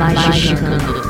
[0.00, 1.09] My 哥哥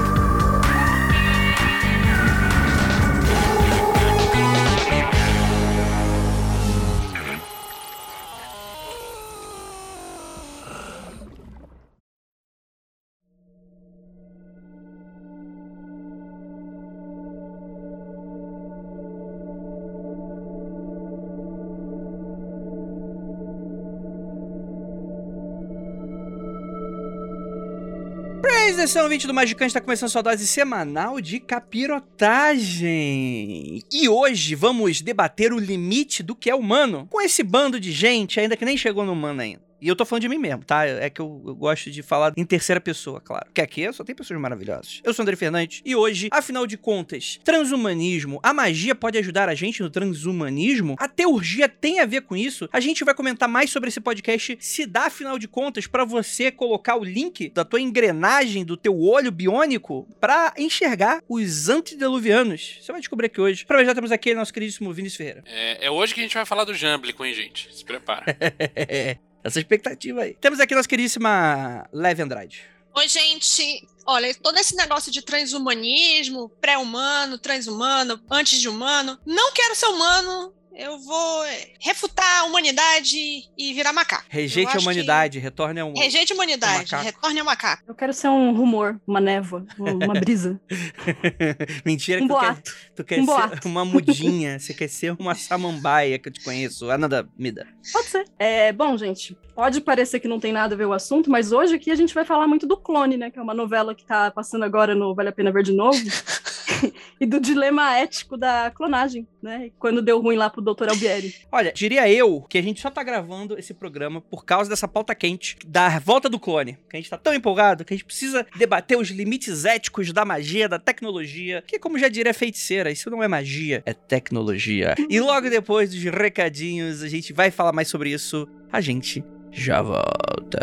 [28.80, 33.82] Atenção, ouvinte do Magicante, está começando sua dose semanal de capirotagem.
[33.92, 38.40] E hoje vamos debater o limite do que é humano com esse bando de gente
[38.40, 39.69] ainda que nem chegou no humano ainda.
[39.80, 40.84] E eu tô falando de mim mesmo, tá?
[40.84, 43.46] É que eu, eu, gosto de falar em terceira pessoa, claro.
[43.54, 45.00] Que aqui só tem pessoas maravilhosas.
[45.02, 49.54] Eu sou André Fernandes e hoje, afinal de contas, transhumanismo, a magia pode ajudar a
[49.54, 50.96] gente no transhumanismo?
[50.98, 52.68] A teurgia tem a ver com isso?
[52.72, 56.50] A gente vai comentar mais sobre esse podcast se dá, afinal de contas, para você
[56.50, 62.78] colocar o link da tua engrenagem, do teu olho biônico, para enxergar os antediluvianos.
[62.80, 63.64] Você vai descobrir aqui hoje.
[63.64, 65.44] Pra já temos aqui nosso queridíssimo Vinícius Ferreira.
[65.46, 67.74] É, é hoje que a gente vai falar do Jamblico, hein, gente?
[67.74, 68.24] Se prepara.
[69.42, 70.34] Essa expectativa aí.
[70.34, 72.62] Temos aqui nossa queridíssima Leve Andrade.
[72.94, 73.86] Oi, gente.
[74.06, 79.18] Olha, todo esse negócio de transhumanismo, pré-humano, transhumano, antes de humano.
[79.24, 81.44] Não quero ser humano, eu vou
[81.80, 83.16] refutar a humanidade
[83.56, 84.24] e virar macaco.
[84.28, 85.42] Rejeite a humanidade, que...
[85.42, 87.82] retorne ao Rejeite a humanidade, retorne ao macaco.
[87.86, 90.60] Eu quero ser um rumor, uma névoa, uma brisa.
[91.84, 92.62] Mentira um que boato.
[92.62, 93.68] tu quer, tu quer um ser boato.
[93.68, 96.90] uma mudinha, você quer ser uma samambaia que eu te conheço.
[96.90, 97.66] Ananda Mida.
[97.92, 98.24] Pode ser.
[98.38, 101.74] É, bom, gente, pode parecer que não tem nada a ver o assunto, mas hoje
[101.74, 103.30] aqui a gente vai falar muito do Clone, né?
[103.30, 105.98] Que é uma novela que tá passando agora no Vale a Pena Ver de Novo.
[107.20, 109.70] e do dilema ético da clonagem, né?
[109.78, 110.88] Quando deu ruim lá pro Dr.
[110.88, 111.34] Albieri.
[111.52, 115.14] Olha, diria eu que a gente só tá gravando esse programa por causa dessa pauta
[115.14, 116.78] quente da volta do clone.
[116.88, 120.24] Que a gente tá tão empolgado que a gente precisa debater os limites éticos da
[120.24, 124.94] magia, da tecnologia, que como já diria a feiticeira, isso não é magia, é tecnologia.
[125.10, 128.48] E logo depois dos recadinhos, a gente vai falar mais sobre isso.
[128.72, 129.22] A gente
[129.52, 130.60] já volta.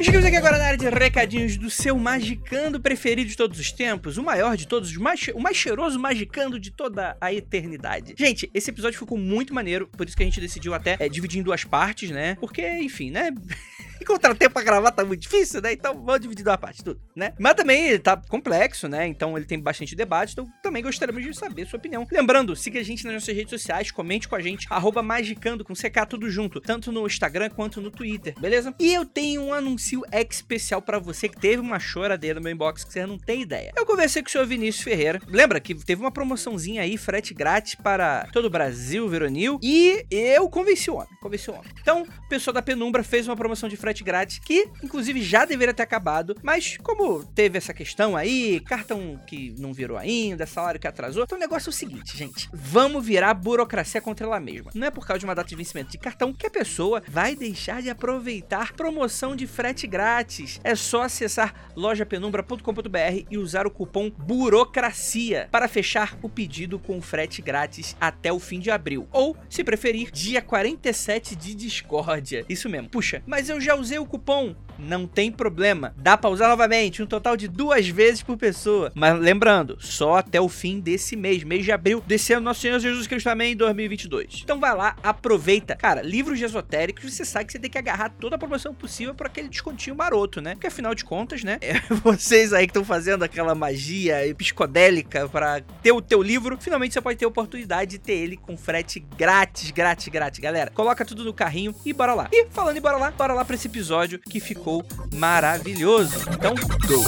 [0.00, 4.16] Chegamos aqui agora na área de recadinhos do seu magicando preferido de todos os tempos,
[4.16, 8.14] o maior de todos, o mais, o mais cheiroso magicando de toda a eternidade.
[8.16, 11.40] Gente, esse episódio ficou muito maneiro, por isso que a gente decidiu até é, dividir
[11.40, 12.36] em duas partes, né?
[12.40, 13.30] Porque, enfim, né?
[14.08, 15.72] encontrar tempo pra gravar tá muito difícil, né?
[15.72, 17.34] Então vamos dividir duas partes, tudo, né?
[17.38, 19.06] Mas também tá complexo, né?
[19.06, 22.06] Então ele tem bastante debate, então também gostaríamos de saber sua opinião.
[22.10, 25.74] Lembrando, siga a gente nas nossas redes sociais, comente com a gente, arroba magicando com
[25.74, 28.74] CK tudo junto, tanto no Instagram quanto no Twitter, beleza?
[28.78, 32.84] E eu tenho um anúncio especial para você que teve uma choradeira no meu inbox
[32.84, 33.72] que você não tem ideia.
[33.76, 37.74] Eu conversei com o senhor Vinícius Ferreira, lembra que teve uma promoçãozinha aí, frete grátis
[37.74, 41.70] para todo o Brasil, Veronil, e eu convenci o homem, convenci o homem.
[41.80, 45.74] Então, o pessoal da Penumbra fez uma promoção de frete grátis, que inclusive já deveria
[45.74, 50.86] ter acabado, mas como teve essa questão aí, cartão que não virou ainda, salário que
[50.86, 54.70] atrasou, então o negócio é o seguinte, gente, vamos virar burocracia contra ela mesma.
[54.74, 57.34] Não é por causa de uma data de vencimento de cartão que a pessoa vai
[57.34, 60.60] deixar de aproveitar promoção de frete grátis.
[60.62, 67.42] É só acessar lojapenumbra.com.br e usar o cupom burocracia para fechar o pedido com frete
[67.42, 69.08] grátis até o fim de abril.
[69.12, 72.44] Ou, se preferir, dia 47 de discórdia.
[72.48, 72.88] Isso mesmo.
[72.88, 74.54] Puxa, mas eu já usei o cupom.
[74.78, 75.92] Não tem problema.
[75.96, 78.92] Dá pra usar novamente, um total de duas vezes por pessoa.
[78.94, 82.78] Mas lembrando, só até o fim desse mês, mês de abril desse ano, nosso Senhor
[82.78, 84.42] Jesus Cristo também em 2022.
[84.44, 85.74] Então vai lá, aproveita.
[85.74, 89.26] Cara, livros esotéricos, você sabe que você tem que agarrar toda a promoção possível para
[89.26, 90.54] aquele descontinho maroto, né?
[90.54, 91.58] Porque afinal de contas, né?
[91.60, 96.94] É vocês aí que estão fazendo aquela magia psicodélica para ter o teu livro, finalmente
[96.94, 100.38] você pode ter a oportunidade de ter ele com frete grátis, grátis, grátis.
[100.38, 102.28] Galera, coloca tudo no carrinho e bora lá.
[102.32, 104.84] E falando em bora lá, bora lá para esse episódio que ficou
[105.14, 106.14] maravilhoso.
[106.32, 106.54] Então,
[106.86, 107.04] go!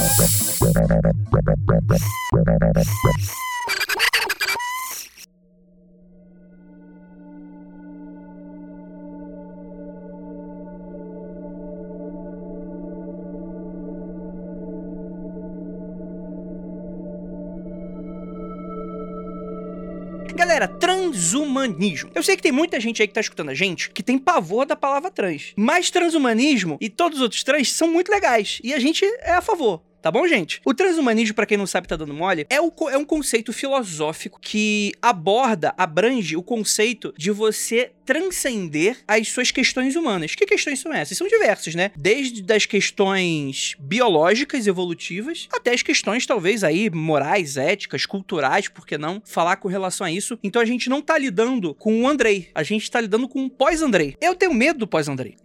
[21.10, 22.10] Transhumanismo.
[22.14, 24.64] Eu sei que tem muita gente aí que tá escutando a gente que tem pavor
[24.64, 25.52] da palavra trans.
[25.56, 28.60] Mas transhumanismo e todos os outros trans são muito legais.
[28.62, 29.82] E a gente é a favor.
[30.00, 30.62] Tá bom, gente?
[30.64, 34.40] O transhumanismo, pra quem não sabe, tá dando mole, é, o, é um conceito filosófico
[34.40, 40.34] que aborda, abrange o conceito de você transcender as suas questões humanas.
[40.34, 41.16] Que questões são essas?
[41.16, 41.92] São diversas, né?
[41.96, 48.98] Desde das questões biológicas, evolutivas, até as questões, talvez, aí, morais, éticas, culturais, por que
[48.98, 50.36] não falar com relação a isso.
[50.42, 53.50] Então a gente não tá lidando com o Andrei, a gente tá lidando com o
[53.50, 54.16] pós-Andrei.
[54.20, 55.36] Eu tenho medo do pós-Andrei.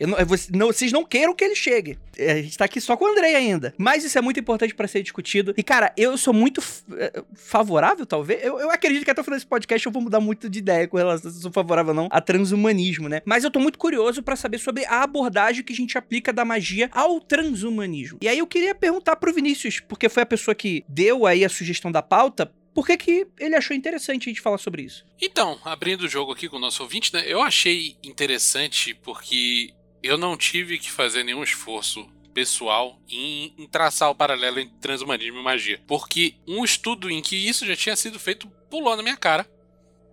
[0.57, 1.99] Vocês não queiram que ele chegue.
[2.17, 3.75] A gente tá aqui só com o Andrei ainda.
[3.77, 5.53] Mas isso é muito importante para ser discutido.
[5.55, 6.63] E, cara, eu sou muito
[6.93, 8.43] eh, favorável, talvez.
[8.43, 10.87] Eu, eu acredito que até o final desse podcast eu vou mudar muito de ideia
[10.87, 12.21] com relação se eu sou favorável ou não a
[12.55, 13.21] transhumanismo, né?
[13.25, 16.45] Mas eu tô muito curioso para saber sobre a abordagem que a gente aplica da
[16.45, 18.19] magia ao transhumanismo.
[18.21, 21.49] E aí eu queria perguntar pro Vinícius, porque foi a pessoa que deu aí a
[21.49, 25.05] sugestão da pauta, por que, que, ele achou interessante a gente falar sobre isso?
[25.21, 27.23] Então, abrindo o jogo aqui com o nosso ouvinte, né?
[27.25, 29.69] Eu achei interessante porque
[30.03, 35.39] eu não tive que fazer nenhum esforço pessoal em, em traçar o paralelo entre transhumanismo
[35.39, 35.81] e magia.
[35.87, 39.49] Porque um estudo em que isso já tinha sido feito pulou na minha cara.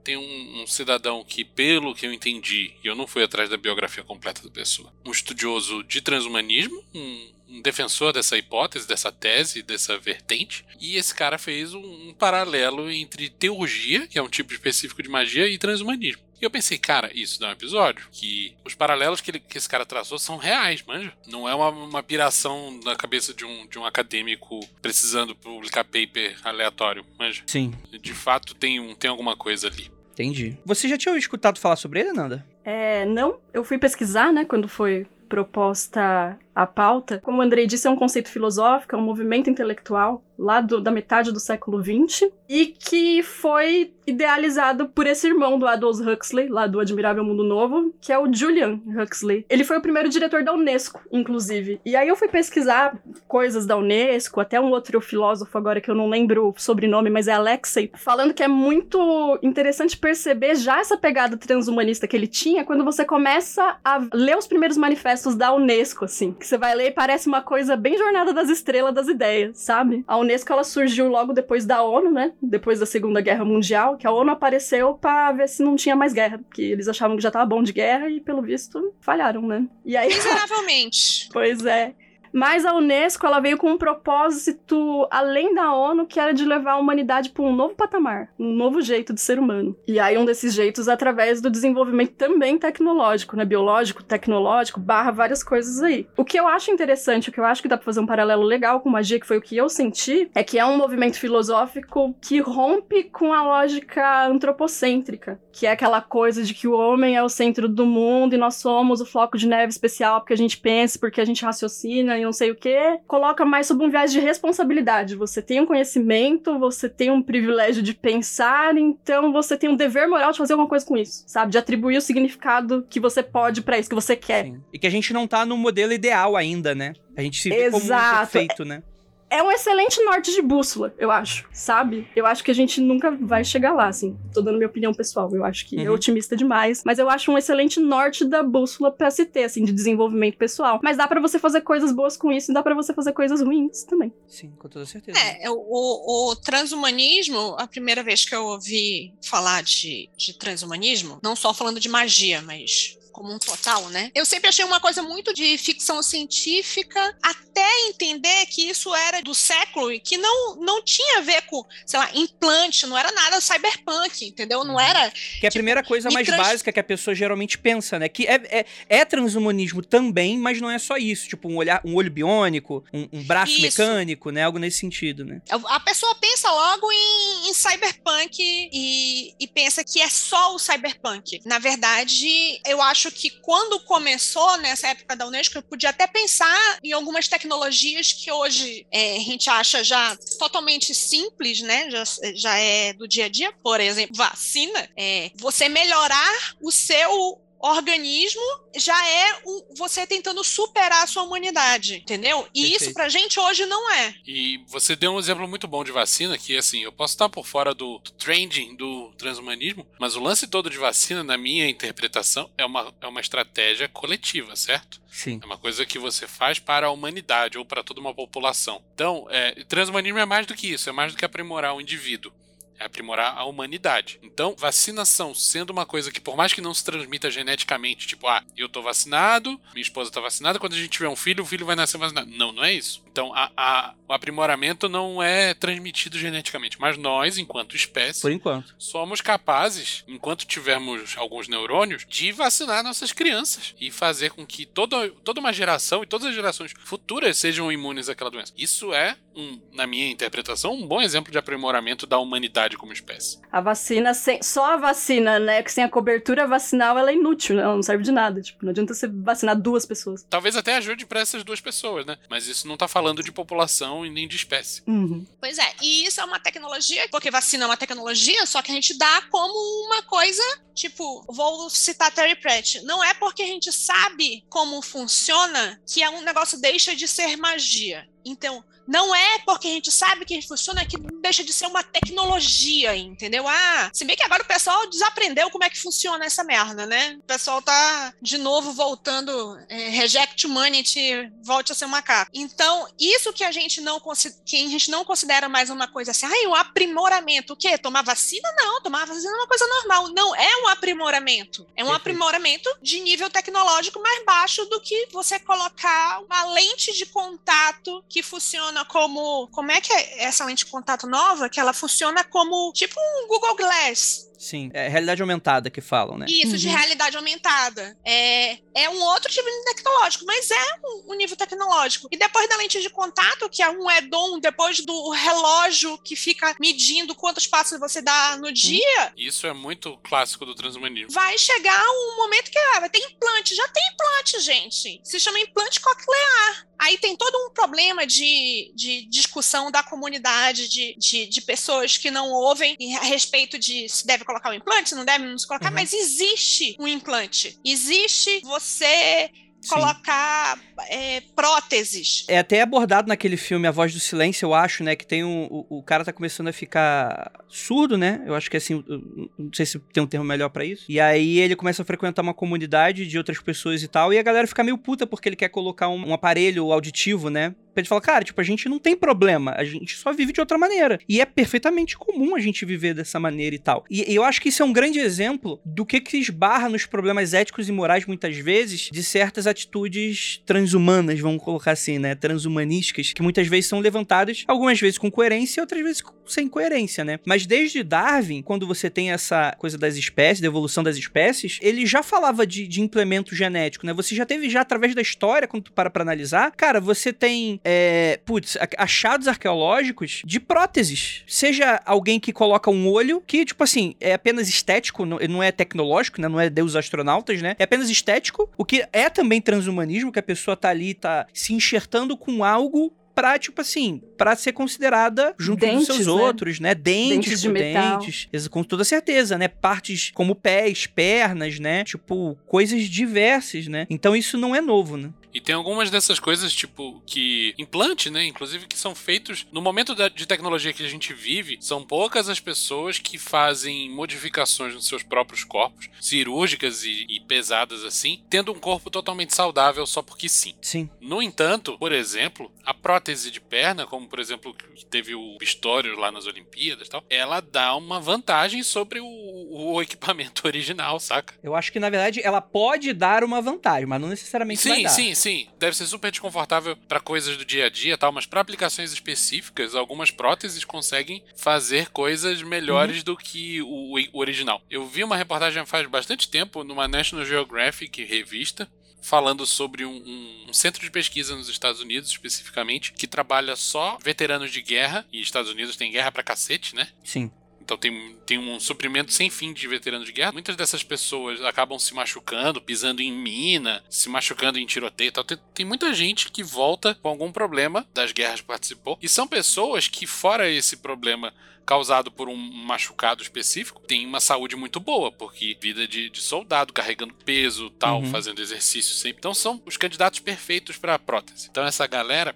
[0.04, 3.56] Tem um, um, cidadão que, pelo que eu entendi, e eu não fui atrás da
[3.56, 9.62] biografia completa da pessoa, um estudioso de transhumanismo, um, um defensor dessa hipótese, dessa tese,
[9.62, 14.52] dessa vertente, e esse cara fez um, um paralelo entre teurgia, que é um tipo
[14.52, 16.22] específico de magia, e transhumanismo.
[16.42, 18.08] E eu pensei, cara, isso dá um episódio.
[18.10, 21.12] Que os paralelos que, ele, que esse cara traçou são reais, manja.
[21.28, 26.36] Não é uma, uma piração na cabeça de um, de um acadêmico precisando publicar paper
[26.42, 27.44] aleatório, manja.
[27.46, 27.72] Sim.
[27.92, 29.88] De fato, tem, um, tem alguma coisa ali.
[30.10, 30.58] Entendi.
[30.66, 32.44] Você já tinha escutado falar sobre ele, Nanda?
[32.64, 33.38] É, não.
[33.54, 37.20] Eu fui pesquisar, né, quando foi proposta a pauta.
[37.22, 40.90] Como o Andrei disse, é um conceito filosófico, é um movimento intelectual lá do, da
[40.90, 46.66] metade do século XX e que foi idealizado por esse irmão do Aldous Huxley, lá
[46.66, 49.46] do Admirável Mundo Novo, que é o Julian Huxley.
[49.48, 51.80] Ele foi o primeiro diretor da Unesco, inclusive.
[51.84, 55.94] E aí eu fui pesquisar coisas da Unesco, até um outro filósofo agora que eu
[55.94, 60.96] não lembro o sobrenome, mas é Alexei, falando que é muito interessante perceber já essa
[60.96, 66.04] pegada transhumanista que ele tinha quando você começa a ler os primeiros manifestos da Unesco,
[66.04, 69.58] assim que você vai ler e parece uma coisa bem Jornada das Estrelas das ideias,
[69.58, 70.04] sabe?
[70.06, 72.32] A Unesco ela surgiu logo depois da ONU, né?
[72.42, 76.12] Depois da Segunda Guerra Mundial, que a ONU apareceu para ver se não tinha mais
[76.12, 79.66] guerra, porque eles achavam que já tava bom de guerra e pelo visto falharam, né?
[79.84, 81.28] E aí Miseravelmente.
[81.32, 81.94] pois é.
[82.32, 86.72] Mas a Unesco ela veio com um propósito além da ONU, que era de levar
[86.72, 89.76] a humanidade para um novo patamar, um novo jeito de ser humano.
[89.86, 95.42] E aí um desses jeitos através do desenvolvimento também tecnológico, né, biológico, tecnológico, barra várias
[95.42, 96.06] coisas aí.
[96.16, 98.42] O que eu acho interessante, o que eu acho que dá para fazer um paralelo
[98.42, 102.14] legal com magia, que foi o que eu senti, é que é um movimento filosófico
[102.20, 107.22] que rompe com a lógica antropocêntrica, que é aquela coisa de que o homem é
[107.22, 110.58] o centro do mundo e nós somos o floco de neve especial porque a gente
[110.58, 114.12] pensa, porque a gente raciocina e não sei o que, coloca mais sob um viés
[114.12, 115.16] de responsabilidade.
[115.16, 120.08] Você tem um conhecimento, você tem um privilégio de pensar, então você tem um dever
[120.08, 121.52] moral de fazer alguma coisa com isso, sabe?
[121.52, 124.44] De atribuir o significado que você pode para isso, que você quer.
[124.44, 124.60] Sim.
[124.72, 126.94] E que a gente não tá no modelo ideal ainda, né?
[127.16, 127.80] A gente se vê Exato.
[127.80, 128.82] como um perfeito, né?
[129.32, 132.06] É um excelente norte de bússola, eu acho, sabe?
[132.14, 134.14] Eu acho que a gente nunca vai chegar lá, assim.
[134.32, 135.86] Tô dando minha opinião pessoal, eu acho que é uhum.
[135.86, 139.64] é otimista demais, mas eu acho um excelente norte da bússola pra se ter, assim,
[139.64, 140.80] de desenvolvimento pessoal.
[140.82, 143.40] Mas dá para você fazer coisas boas com isso e dá para você fazer coisas
[143.40, 144.12] ruins também.
[144.28, 145.18] Sim, com toda certeza.
[145.18, 151.34] É, o, o transhumanismo, a primeira vez que eu ouvi falar de, de transhumanismo, não
[151.34, 154.10] só falando de magia, mas como um total, né?
[154.14, 159.34] Eu sempre achei uma coisa muito de ficção científica, até entender que isso era do
[159.34, 163.40] século e que não, não tinha a ver com, sei lá, implante, não era nada
[163.40, 164.64] cyberpunk, entendeu?
[164.64, 164.80] Não uhum.
[164.80, 165.10] era.
[165.10, 166.38] Que é a tipo, primeira coisa mais trans...
[166.40, 168.08] básica que a pessoa geralmente pensa, né?
[168.08, 171.28] Que é, é, é, transhumanismo também, mas não é só isso.
[171.28, 173.62] Tipo, um, olhar, um olho biônico, um, um braço isso.
[173.62, 174.44] mecânico, né?
[174.44, 175.42] Algo nesse sentido, né?
[175.50, 181.40] A pessoa pensa logo em, em cyberpunk e, e pensa que é só o cyberpunk.
[181.44, 186.06] Na verdade, eu acho acho que quando começou, nessa época da Unesco, eu podia até
[186.06, 191.90] pensar em algumas tecnologias que hoje é, a gente acha já totalmente simples, né?
[191.90, 192.04] Já,
[192.34, 193.52] já é do dia a dia.
[193.62, 194.88] Por exemplo, vacina.
[194.96, 198.42] É, você melhorar o seu organismo
[198.76, 202.48] já é um, você tentando superar a sua humanidade, entendeu?
[202.52, 202.82] E Perfeito.
[202.82, 204.14] isso pra gente hoje não é.
[204.26, 207.46] E você deu um exemplo muito bom de vacina, que assim, eu posso estar por
[207.46, 212.50] fora do, do trending do transhumanismo, mas o lance todo de vacina, na minha interpretação,
[212.58, 215.00] é uma, é uma estratégia coletiva, certo?
[215.10, 215.38] Sim.
[215.42, 218.82] É uma coisa que você faz para a humanidade ou para toda uma população.
[218.94, 222.32] Então, é, transhumanismo é mais do que isso, é mais do que aprimorar o indivíduo.
[222.78, 224.18] É aprimorar a humanidade.
[224.22, 228.42] Então, vacinação sendo uma coisa que, por mais que não se transmita geneticamente, tipo, ah,
[228.56, 231.66] eu tô vacinado, minha esposa tá vacinada, quando a gente tiver um filho, o filho
[231.66, 232.30] vai nascer vacinado.
[232.30, 233.01] Não, não é isso.
[233.12, 238.74] Então, a, a, o aprimoramento não é transmitido geneticamente, mas nós, enquanto espécie, Por enquanto.
[238.78, 245.10] somos capazes, enquanto tivermos alguns neurônios, de vacinar nossas crianças e fazer com que toda,
[245.22, 248.54] toda uma geração e todas as gerações futuras sejam imunes àquela doença.
[248.56, 253.40] Isso é, um, na minha interpretação, um bom exemplo de aprimoramento da humanidade como espécie.
[253.52, 255.62] A vacina, sem, só a vacina, né?
[255.62, 257.62] Que sem a cobertura vacinal, ela é inútil, né?
[257.62, 258.40] Ela não serve de nada.
[258.40, 260.26] Tipo, não adianta você vacinar duas pessoas.
[260.30, 262.16] Talvez até ajude para essas duas pessoas, né?
[262.30, 264.82] Mas isso não tá falando de população e nem de espécie.
[264.86, 265.26] Uhum.
[265.40, 268.74] Pois é, e isso é uma tecnologia, porque vacina é uma tecnologia, só que a
[268.74, 270.42] gente dá como uma coisa,
[270.74, 276.10] tipo, vou citar Terry Pratt, não é porque a gente sabe como funciona que é
[276.10, 278.06] um negócio deixa de ser magia.
[278.24, 282.96] Então, não é porque a gente sabe que funciona que deixa de ser uma tecnologia,
[282.96, 283.46] entendeu?
[283.48, 287.16] Ah, se bem que agora o pessoal desaprendeu como é que funciona essa merda, né?
[287.20, 292.30] O pessoal tá de novo voltando, é, reject humanity, volte a ser um macaco.
[292.34, 294.00] Então, isso que a gente não
[294.44, 297.78] que a gente não considera mais uma coisa assim, ah, um aprimoramento, o quê?
[297.78, 298.48] Tomar vacina?
[298.56, 300.08] Não, tomar vacina é uma coisa normal.
[300.08, 301.62] Não, é um aprimoramento.
[301.76, 301.96] É um Perfeito.
[301.96, 308.22] aprimoramento de nível tecnológico mais baixo do que você colocar uma lente de contato que
[308.22, 309.48] funciona como.
[309.48, 311.48] Como é que é essa lente de contato nova?
[311.48, 314.30] Que ela funciona como tipo um Google Glass.
[314.38, 314.72] Sim.
[314.74, 316.26] É realidade aumentada que falam, né?
[316.28, 316.74] Isso, de Uhum.
[316.74, 317.96] realidade aumentada.
[318.04, 322.08] É, é um outro tipo de tecnológico, mas é um, um nível tecnológico.
[322.10, 326.56] E depois da lente de contato, que é um add-on, depois do relógio que fica
[326.58, 331.12] medindo quantos passos você dá no dia, Isso é muito clássico do transhumanismo.
[331.12, 333.54] vai chegar um momento que ah, vai ter implante.
[333.54, 335.00] Já tem implante, gente.
[335.04, 336.66] Se chama implante coclear.
[336.84, 342.10] Aí tem todo um problema de, de discussão da comunidade, de, de, de pessoas que
[342.10, 345.38] não ouvem em- a respeito de se deve colocar o implante, se não deve não
[345.38, 345.74] se colocar, Uhum.
[345.74, 347.56] mas existe um implante.
[347.64, 349.30] Existe você.
[349.68, 352.24] Colocar é, próteses.
[352.28, 354.96] É até abordado naquele filme A Voz do Silêncio, eu acho, né?
[354.96, 355.44] Que tem um.
[355.44, 358.22] O, o cara tá começando a ficar surdo, né?
[358.26, 358.84] Eu acho que assim.
[358.88, 360.84] eu Não sei se tem um termo melhor pra isso.
[360.88, 364.12] E aí ele começa a frequentar uma comunidade de outras pessoas e tal.
[364.12, 367.54] E a galera fica meio puta porque ele quer colocar um, um aparelho auditivo, né?
[367.76, 370.58] Gente falar, cara, tipo, a gente não tem problema, a gente só vive de outra
[370.58, 370.98] maneira.
[371.08, 373.84] E é perfeitamente comum a gente viver dessa maneira e tal.
[373.90, 376.86] E, e eu acho que isso é um grande exemplo do que que esbarra nos
[376.86, 382.14] problemas éticos e morais, muitas vezes, de certas atitudes transhumanas, vamos colocar assim, né?
[382.14, 387.04] Transhumanísticas, que muitas vezes são levantadas, algumas vezes com coerência e outras vezes sem coerência,
[387.04, 387.18] né?
[387.26, 391.84] Mas desde Darwin, quando você tem essa coisa das espécies, da evolução das espécies, ele
[391.86, 393.92] já falava de, de implemento genético, né?
[393.92, 397.60] Você já teve já através da história, quando tu para pra analisar, cara, você tem,
[397.64, 401.22] é, putz, achados arqueológicos de próteses.
[401.26, 405.52] Seja alguém que coloca um olho, que, tipo assim, é apenas estético, não, não é
[405.52, 406.28] tecnológico, né?
[406.28, 407.54] Não é Deus astronautas, né?
[407.58, 411.52] É apenas estético, o que é também transhumanismo, que a pessoa tá ali, tá se
[411.52, 416.12] enxertando com algo pra, tipo assim, pra ser considerada junto Dentes, dos seus né?
[416.12, 416.74] outros, né?
[416.74, 418.48] Dentes, Dentes dentes.
[418.48, 419.48] Com toda certeza, né?
[419.48, 421.84] Partes como pés, pernas, né?
[421.84, 423.86] Tipo, coisas diversas, né?
[423.88, 425.10] Então isso não é novo, né?
[425.32, 427.54] E tem algumas dessas coisas, tipo, que.
[427.58, 428.24] Implante, né?
[428.26, 429.46] Inclusive, que são feitos.
[429.52, 433.90] No momento da- de tecnologia que a gente vive, são poucas as pessoas que fazem
[433.90, 439.86] modificações nos seus próprios corpos, cirúrgicas e, e pesadas assim, tendo um corpo totalmente saudável
[439.86, 440.54] só porque sim.
[440.60, 440.88] Sim.
[441.00, 445.98] No entanto, por exemplo, a prótese de perna, como por exemplo que teve o Pistorius
[445.98, 451.34] lá nas Olimpíadas e tal, ela dá uma vantagem sobre o, o equipamento original, saca?
[451.42, 454.82] Eu acho que, na verdade, ela pode dar uma vantagem, mas não necessariamente vai Sim,
[454.84, 454.88] dar.
[454.90, 455.21] sim, sim.
[455.58, 458.92] Deve ser super desconfortável para coisas do dia a dia e tal, mas para aplicações
[458.92, 463.04] específicas, algumas próteses conseguem fazer coisas melhores Uhum.
[463.04, 464.62] do que o, o original.
[464.70, 468.68] Eu vi uma reportagem faz bastante tempo numa National Geographic revista
[469.00, 473.98] falando sobre um, um- um centro de pesquisa nos Estados Unidos, especificamente, que trabalha só
[474.02, 476.88] veteranos de guerra, e Estados Unidos tem guerra pra cacete, né?
[477.02, 477.30] Sim.
[477.72, 480.32] Então tem, tem um suprimento sem fim de veteranos de guerra.
[480.32, 485.24] Muitas dessas pessoas acabam se machucando, pisando em mina, se machucando em tiroteio e tal.
[485.24, 488.98] Tem, tem muita gente que volta com algum problema das guerras que participou.
[489.00, 491.32] E são pessoas que, fora esse problema
[491.64, 496.72] causado por um machucado específico, tem uma saúde muito boa, porque vida de, de soldado,
[496.72, 498.10] carregando peso tal, Uhum.
[498.10, 499.18] fazendo exercício sempre.
[499.20, 501.48] Então são os candidatos perfeitos para prótese.
[501.50, 502.34] Então essa galera,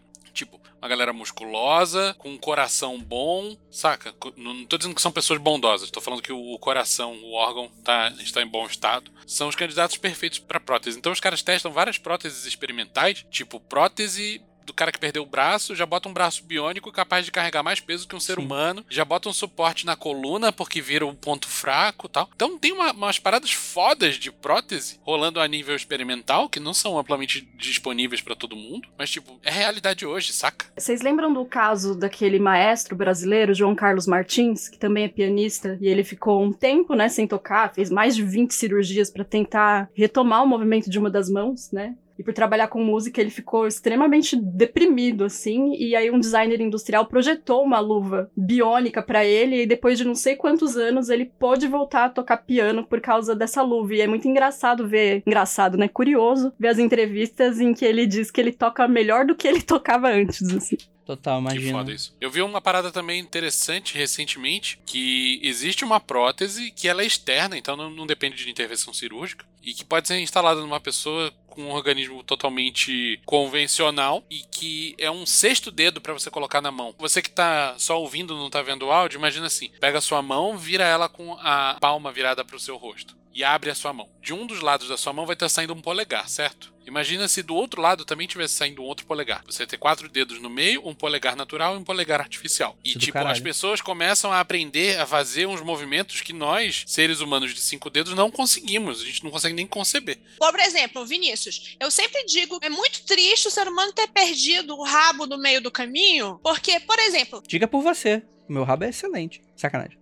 [0.87, 4.15] uma galera musculosa, com um coração bom, saca?
[4.37, 7.69] Não tô dizendo que são pessoas bondosas, tô falando que o o coração, o órgão,
[7.85, 9.11] tá, está em bom estado.
[9.27, 10.99] São os candidatos perfeitos para prótese.
[10.99, 15.75] Então os caras testam várias próteses experimentais, tipo prótese do cara que perdeu o braço,
[15.75, 18.43] já bota um braço biônico capaz de carregar mais peso que um ser Sim.
[18.45, 22.29] humano, já bota um suporte na coluna porque vira um ponto fraco e tal.
[22.35, 26.99] Então tem uma- umas paradas fodas de prótese rolando a nível experimental, que não são
[26.99, 30.67] amplamente disponíveis pra todo mundo, mas tipo, é realidade hoje, saca?
[30.77, 35.87] Vocês lembram do caso daquele maestro brasileiro, João Carlos Martins, que também é pianista, e
[35.87, 40.43] ele ficou um tempo, né, sem tocar, fez mais de 20 cirurgias pra tentar retomar
[40.43, 41.95] o movimento de uma das mãos, né?
[42.19, 45.75] E por trabalhar com música, ele ficou extremamente deprimido, assim.
[45.75, 49.63] E aí, um designer industrial projetou uma luva biônica pra ele.
[49.63, 53.35] E depois de não sei quantos anos, ele pôde voltar a tocar piano por causa
[53.35, 53.95] dessa luva.
[53.95, 55.89] E é muito engraçado ver engraçado, né?
[55.89, 59.61] Curioso ver as entrevistas em que ele diz que ele toca melhor do que ele
[59.63, 60.77] tocava antes, assim.
[61.05, 61.79] Total, Que imagina.
[61.79, 62.17] foda isso.
[62.21, 67.57] Eu vi uma parada também interessante recentemente, que existe uma prótese que ela é externa,
[67.57, 71.63] então não, não depende de intervenção cirúrgica, e que pode ser instalada numa pessoa com
[71.63, 76.95] um organismo totalmente convencional e que é um sexto dedo pra você colocar na mão.
[76.99, 80.21] Você que tá só ouvindo, não tá vendo o áudio, imagina assim: pega a sua
[80.21, 84.09] mão, vira ela com a palma virada pro seu rosto e abre a sua mão.
[84.23, 86.75] De um dos lados da sua mão vai estar saindo um polegar, certo?
[86.87, 89.43] Imagina se do outro lado também tivesse saindo um outro polegar.
[89.45, 92.79] Você ter quatro dedos no meio, um polegar natural e um polegar artificial.
[92.83, 93.33] E Isso tipo, caralho.
[93.33, 97.91] as pessoas começam a aprender a fazer uns movimentos que nós, seres humanos de cinco
[97.91, 99.03] dedos, não conseguimos.
[99.03, 100.19] A gente não consegue nem conceber.
[100.39, 101.46] Por exemplo, Vinícius,
[101.81, 105.61] eu sempre digo, é muito triste o ser humano ter perdido o rabo no meio
[105.61, 108.23] do caminho, porque, por exemplo, Diga por você.
[108.49, 109.43] Meu rabo é excelente.
[109.57, 109.99] Sacanagem.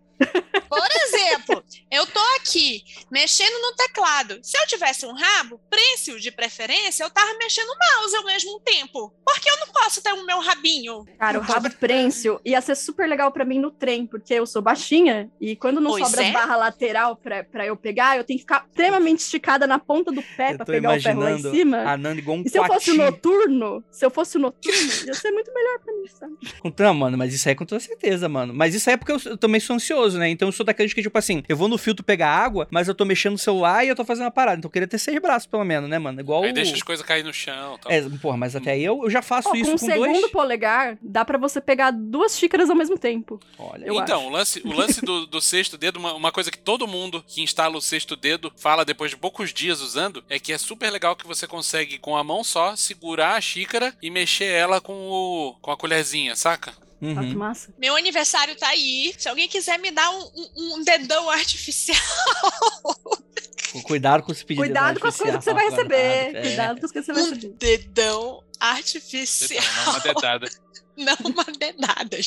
[0.68, 4.38] Por exemplo, eu tô aqui mexendo no teclado.
[4.42, 8.60] Se eu tivesse um rabo, prensil de preferência, eu tava mexendo no mouse ao mesmo
[8.60, 9.12] tempo.
[9.24, 11.04] Por que eu não posso ter o meu rabinho?
[11.18, 14.62] Cara, o rabo prênsil ia ser super legal pra mim no trem, porque eu sou
[14.62, 16.32] baixinha e quando não Pois sobra é.
[16.32, 20.22] barra lateral pra, pra eu pegar, eu tenho que ficar extremamente esticada na ponta do
[20.36, 21.78] pé eu pra pegar o ferro lá em cima.
[21.78, 24.92] a Nanda igual um E se eu fosse o noturno, se eu fosse o noturno,
[25.06, 26.34] ia ser muito melhor pra mim, sabe?
[26.78, 28.52] Não, mano, mas isso aí é com toda certeza, mano.
[28.52, 30.28] Mas isso aí é porque eu, eu também sou ansioso, né?
[30.28, 32.94] Então eu sou daqueles que, tipo assim, eu vou no filtro pegar água, mas eu
[32.94, 34.58] tô mexendo no celular e eu tô fazendo uma parada.
[34.58, 36.20] Então eu queria ter seis braços, pelo menos, né, mano?
[36.20, 36.54] Igual Aí o...
[36.54, 37.78] deixa as coisas cair no chão.
[37.80, 37.90] Tal.
[37.90, 40.20] É, porra, mas até aí eu, eu já faço Ó, isso com um com segundo
[40.20, 40.32] dois.
[40.32, 43.40] polegar, dá pra você pegar duas xícaras ao mesmo tempo.
[43.58, 44.28] Olha, eu então, acho.
[44.28, 47.42] o lance, o lance do, do sexto dedo, uma, uma coisa que todo mundo que
[47.42, 51.16] instala o sexto dedo fala depois de poucos dias usando, é que é super legal
[51.16, 55.54] que você consegue, com a mão só, segurar a xícara e mexer ela com, o,
[55.60, 56.72] com a colherzinha, saca?
[57.08, 57.28] Uhum.
[57.30, 57.74] Que massa.
[57.78, 59.14] Meu aniversário tá aí.
[59.18, 60.22] Se alguém quiser me dar um,
[60.56, 61.96] um- um dedão artificial,
[63.84, 64.64] Cuidado com esse pedido.
[64.64, 65.96] Cuidado com as coisas que você vai receber.
[66.36, 66.40] É.
[66.42, 67.54] Cuidado com as coisas que você vai um receber.
[67.58, 69.64] dedão artificial.
[69.86, 70.48] Não, uma dedada.
[70.96, 72.18] Não uma dedada.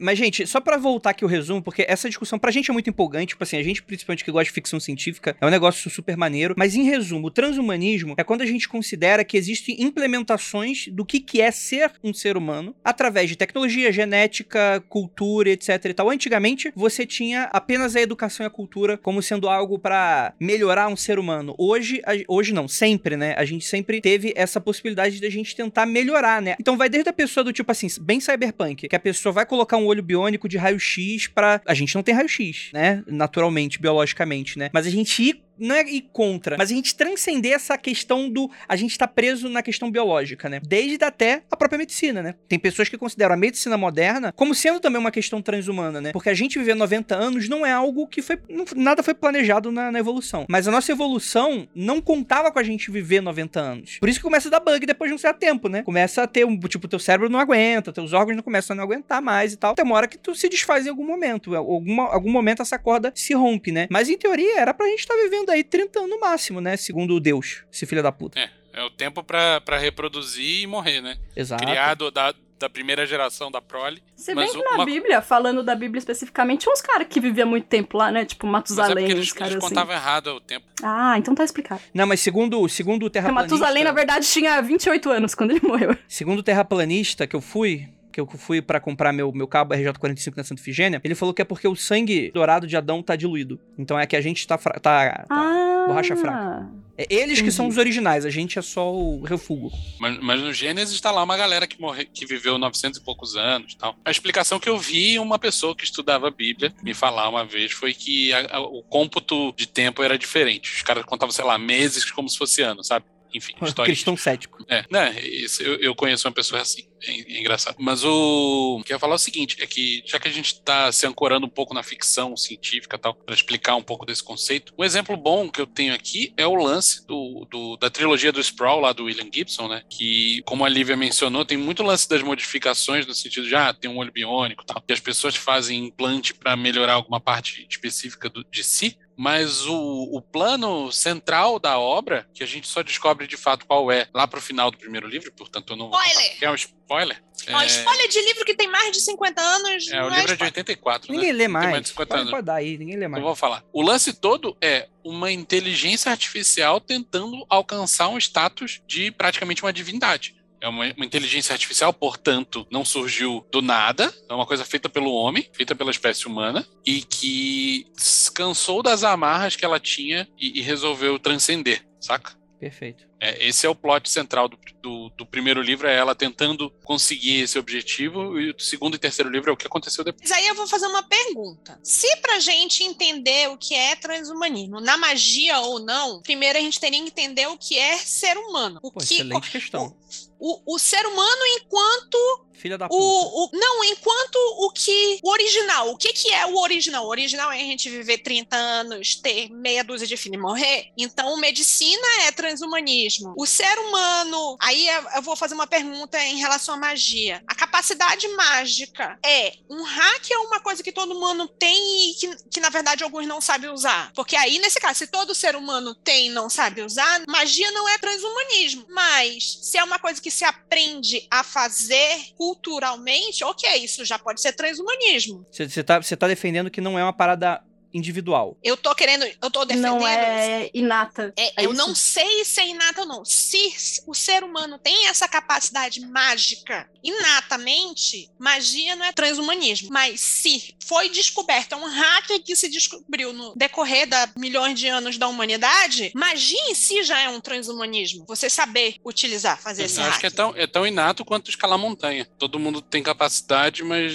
[0.00, 2.88] Mas, gente, só pra voltar aqui o resumo, porque essa discussão pra gente é muito
[2.88, 6.16] empolgante, tipo assim, a gente, principalmente que gosta de ficção científica, é um negócio super
[6.16, 6.54] maneiro.
[6.56, 11.18] Mas, em resumo, o transhumanismo é quando a gente considera que existem implementações do que,
[11.18, 16.08] que é ser um ser humano através de tecnologia, genética, cultura, etc e tal.
[16.10, 20.96] Antigamente, você tinha apenas a educação e a cultura como sendo algo pra melhorar um
[20.96, 21.56] ser humano.
[21.58, 23.34] Hoje, a- hoje não, sempre, né?
[23.36, 26.07] A gente sempre teve essa possibilidade de a gente tentar melhorar,
[26.40, 26.56] né?
[26.60, 29.76] Então vai desde a pessoa do tipo assim, bem cyberpunk, que a pessoa vai colocar
[29.76, 31.60] um olho biônico de raio-x pra.
[31.66, 33.02] A gente não tem raio-x, né?
[33.06, 34.70] Naturalmente, biologicamente, né?
[34.72, 35.47] Mas a gente ir.
[35.58, 38.50] Não é ir contra, mas a gente transcender essa questão do.
[38.68, 40.60] A gente tá preso na questão biológica, né?
[40.66, 42.34] Desde até a própria medicina, né?
[42.48, 46.12] Tem pessoas que consideram a medicina moderna como sendo também uma questão transhumana, né?
[46.12, 48.38] Porque a gente viver 90 anos não é algo que foi.
[48.48, 50.46] não- nada foi planejado na, na evolução.
[50.48, 53.98] Mas a nossa evolução não contava com a gente viver 90 anos.
[53.98, 55.82] Por isso que começa a dar bug depois de um certo tempo, né?
[55.82, 56.58] Começa a ter um.
[56.58, 59.74] Tipo, teu cérebro não aguenta, teus órgãos não começam a não aguentar mais e tal.
[59.74, 61.54] Tem uma hora que tu se desfaz em algum momento.
[61.56, 63.86] Alguma, algum momento essa corda se rompe, né?
[63.90, 66.76] Mas em teoria era pra gente estar vivendo aí 30 anos no máximo, né?
[66.76, 68.38] Segundo Deus, esse filho da puta.
[68.38, 71.16] É, é o tempo pra, pra reproduzir e morrer, né?
[71.36, 71.62] Exato.
[71.64, 74.02] Criado da, da primeira geração da prole.
[74.16, 77.20] Você Mas vê que na uma- Bíblia, falando da Bíblia especificamente, tinha uns caras que
[77.20, 78.24] viviam muito tempo lá, né?
[78.24, 79.58] Tipo Mas é Matusalém, eles, assim.
[79.58, 80.66] contavam errado o tempo.
[80.82, 81.80] Ah, então tá explicado.
[81.94, 83.54] Não, mas segundo, segundo o terraplanista...
[83.56, 85.96] Matusalém, na verdade, tinha 28 anos quando ele morreu.
[86.08, 87.88] Segundo o terraplanista que eu fui,
[88.26, 91.42] que eu fui pra comprar meu, meu cabo RJ45 na Santa Ifigênia, ele falou que
[91.42, 93.60] é porque o sangue dourado de Adão tá diluído.
[93.78, 94.56] Então é que a gente tá...
[94.58, 95.84] fra- tá, tá- Ah.
[95.88, 96.68] borracha fraca.
[97.00, 99.70] É eles que são os originais, a gente é só o refúgio.
[100.00, 103.36] Mas, mas no Gênesis tá lá uma galera que, morre, que viveu 900 e poucos
[103.36, 103.94] anos e tal.
[104.04, 107.70] A explicação que eu vi uma pessoa que estudava a Bíblia me falar uma vez
[107.70, 110.72] foi que a- a- o cômputo de tempo era diferente.
[110.74, 113.06] Os caras contavam, sei lá, meses como se fosse ano, sabe?
[113.34, 113.92] Enfim, história.
[113.92, 114.64] cristão cético.
[114.68, 115.18] É, né?
[115.20, 116.82] Isso, eu, eu conheço uma pessoa assim.
[117.02, 117.76] É, é engraçado.
[117.78, 118.82] Mas o.
[118.84, 121.06] que eu ia falar é o seguinte: é que, já que a gente tá se
[121.06, 124.84] ancorando um pouco na ficção científica e tal, pra explicar um pouco desse conceito, um
[124.84, 128.80] exemplo bom que eu tenho aqui é o lance do, do- da trilogia do Sproul,
[128.80, 129.82] lá do William Gibson, né?
[129.88, 133.90] Que, como a Lívia mencionou, tem muito lance das modificações, no sentido de, ah, tem
[133.90, 138.28] um olho biônico e tal, que as pessoas fazem implante pra melhorar alguma parte específica
[138.28, 138.96] do- de si.
[139.20, 139.74] Mas o,
[140.12, 144.28] o plano central da obra, que a gente só descobre de fato qual é lá
[144.28, 145.98] pro final do primeiro livro, portanto eu não vou.
[146.00, 146.32] Spoiler!
[146.34, 147.22] contar, é um spoiler?
[147.50, 149.88] Ó, É- spoiler de livro que tem mais de 50 anos.
[149.90, 150.52] é, o não livro é de spoiler.
[150.52, 151.32] 84, Ninguém né?
[151.32, 151.82] lê Tem mais mais.
[151.82, 152.30] de 50 Pode, anos.
[152.30, 153.24] pode dar aí, ninguém lê Eu mais.
[153.24, 153.64] vou falar.
[153.72, 160.36] O lance todo é uma inteligência artificial tentando alcançar um status de praticamente uma divindade.
[160.60, 164.12] É uma, uma inteligência artificial, portanto, não surgiu do nada.
[164.28, 169.04] É uma coisa feita pelo homem, feita pela espécie humana, e que se cansou das
[169.04, 172.36] amarras que ela tinha e, e resolveu transcender, saca?
[172.58, 173.06] Perfeito.
[173.20, 177.42] É, esse é o plot central do, do, do primeiro livro, é ela tentando conseguir
[177.42, 180.28] esse objetivo, e o segundo e terceiro livro é o que aconteceu depois.
[180.28, 181.78] Mas aí eu vou fazer uma pergunta.
[181.82, 186.80] Se pra gente entender o que é transhumanismo, na magia ou não, primeiro a gente
[186.80, 188.80] teria que entender o que é ser humano.
[188.82, 189.86] O Pô, que excelente questão.
[189.86, 193.00] o, o ser humano enquanto Filha da puta.
[193.00, 195.90] o, o não enquanto o que o original.
[195.90, 197.06] O que que é o original?
[197.06, 200.90] O original é a gente viver 30 anos ter meia dúzia de filhos e morrer?
[200.96, 203.32] Então medicina é transhumanismo.
[203.36, 207.42] O ser humano aí eu vou fazer uma pergunta em relação à magia.
[207.46, 212.36] A capacidade mágica é um hack ou uma coisa que todo humano tem e que,
[212.50, 214.12] que na verdade alguns não sabem usar?
[214.14, 217.88] Porque aí nesse caso se todo ser humano tem e não sabe usar magia não
[217.88, 218.84] é transhumanismo.
[218.88, 224.40] Mas se é uma coisa que se aprende a fazer culturalmente, ok, isso já pode
[224.40, 225.46] ser transhumanismo.
[225.50, 228.56] Você tá, você tá defendendo que não é uma parada individual.
[228.62, 229.98] Eu tô querendo, eu tô defendendo.
[230.00, 231.32] Não é inata.
[231.36, 231.78] É, É eu isso?
[231.86, 233.24] não sei se é inato ou não.
[233.24, 233.58] Se
[234.06, 239.88] o ser humano tem essa capacidade mágica inatamente, magia não é transhumanismo.
[239.90, 244.88] Mas se foi descoberto, é um hacker que se descobriu no decorrer da milhões de
[244.88, 248.24] anos da humanidade, magia em si já é um transhumanismo.
[248.26, 251.78] Você saber utilizar, fazer esse Eu acho que é tão, é tão inato quanto escalar
[251.78, 252.26] montanha.
[252.38, 254.14] Todo mundo tem capacidade, mas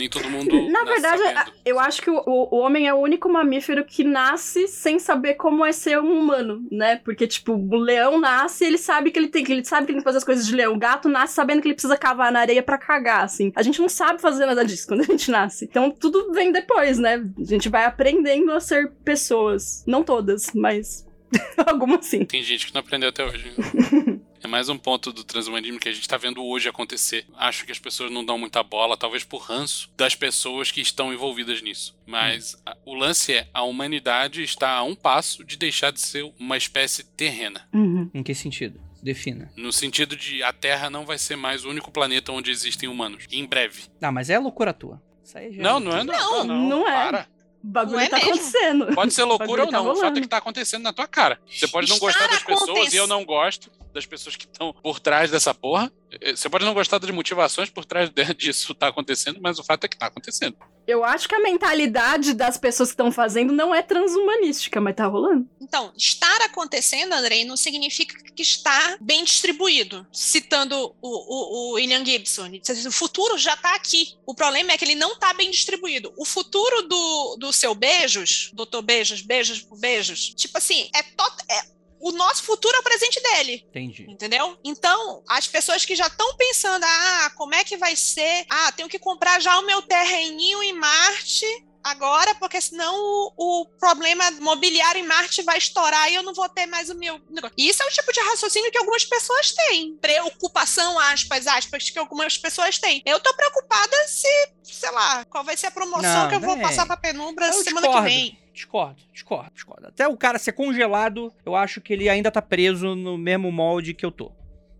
[0.00, 0.50] nem todo mundo.
[0.70, 1.52] Na verdade, sabendo.
[1.64, 5.64] eu acho que o, o- homem é o único mamífero que nasce sem saber como
[5.64, 6.96] é ser um humano, né?
[6.96, 9.96] Porque, tipo, o leão nasce ele sabe que ele tem que ele sabe que ele
[9.98, 10.74] tem que fazer as coisas de leão.
[10.74, 13.52] O gato nasce sabendo que ele precisa cavar na areia pra cagar, assim.
[13.54, 15.64] A gente não sabe fazer nada disso quando a gente nasce.
[15.66, 17.22] Então, tudo vem depois, né?
[17.38, 19.84] A gente vai aprendendo a ser pessoas.
[19.86, 21.06] Não todas, mas
[21.66, 22.24] algumas sim.
[22.24, 23.52] Tem gente que não aprendeu até hoje.
[24.42, 27.26] É mais um ponto do transhumanismo que a gente tá vendo hoje acontecer.
[27.36, 31.12] Acho que as pessoas não dão muita bola, talvez por ranço das pessoas que estão
[31.12, 31.94] envolvidas nisso.
[32.06, 36.24] Mas a- o lance é: a humanidade está a um passo de deixar de ser
[36.38, 37.68] uma espécie terrena.
[37.72, 38.10] Uhum.
[38.14, 38.80] Em que sentido?
[39.02, 39.50] Defina.
[39.56, 43.24] No sentido de a Terra não vai ser mais o único planeta onde existem humanos.
[43.30, 43.84] Em breve.
[44.00, 45.02] Ah, mas é loucura tua.
[45.24, 46.44] Isso aí já Não, não é não.
[46.44, 46.92] Não, não é.
[46.92, 47.28] Para.
[47.62, 48.32] O bagulho Não é tá mesmo?
[48.32, 48.94] acontecendo.
[48.94, 49.92] Pode ser loucura ou tá não.
[49.92, 51.38] O fato é que tá acontecendo na tua cara.
[51.46, 54.72] Você pode não Estar gostar das pessoas e eu não gosto das pessoas que estão
[54.72, 55.92] por trás dessa porra.
[56.20, 59.64] Eh, Você pode não gostar das motivações por trás de- disso tá acontecendo, mas o
[59.64, 60.56] fato é que tá acontecendo.
[60.86, 65.06] Eu acho que a mentalidade das pessoas que estão fazendo não é transhumanística, mas tá
[65.06, 65.48] rolando.
[65.60, 70.04] Então, estar acontecendo, Andrei, não significa que está bem distribuído.
[70.12, 72.50] Citando o, o- o William Gibson,
[72.86, 74.14] o futuro já está aqui.
[74.26, 76.12] O problema é que ele não está bem distribuído.
[76.16, 81.44] O futuro do, do seu beijos, doutor Beijos, beijos por beijos, tipo assim, é, tot-
[81.48, 81.60] é
[82.00, 83.64] o nosso futuro é o presente dele.
[83.68, 84.06] Entendi.
[84.08, 84.58] Entendeu?
[84.64, 88.46] Então, as pessoas que já estão pensando, ah, como é que vai ser?
[88.48, 91.46] Ah, tenho que comprar já o meu terreninho em Marte
[91.82, 96.46] agora, porque senão o, o problema mobiliário em Marte vai estourar e eu não vou
[96.48, 97.54] ter mais o meu negócio.
[97.56, 99.96] Isso é o tipo de raciocínio que algumas pessoas têm.
[99.96, 103.02] Preocupação, aspas, aspas, que algumas pessoas têm.
[103.06, 104.28] Eu tô preocupada se,
[104.62, 106.62] sei lá, qual vai ser a promoção Não, que eu vou véi.
[106.62, 108.02] passar pra penumbra Eu semana que discordo.
[108.08, 108.38] vem.
[108.52, 109.86] Discordo, discordo, discordo.
[109.86, 113.94] Até o cara ser congelado, eu acho que ele ainda tá preso no mesmo molde
[113.94, 114.32] que eu tô.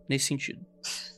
[0.09, 0.67] Nesse sentido.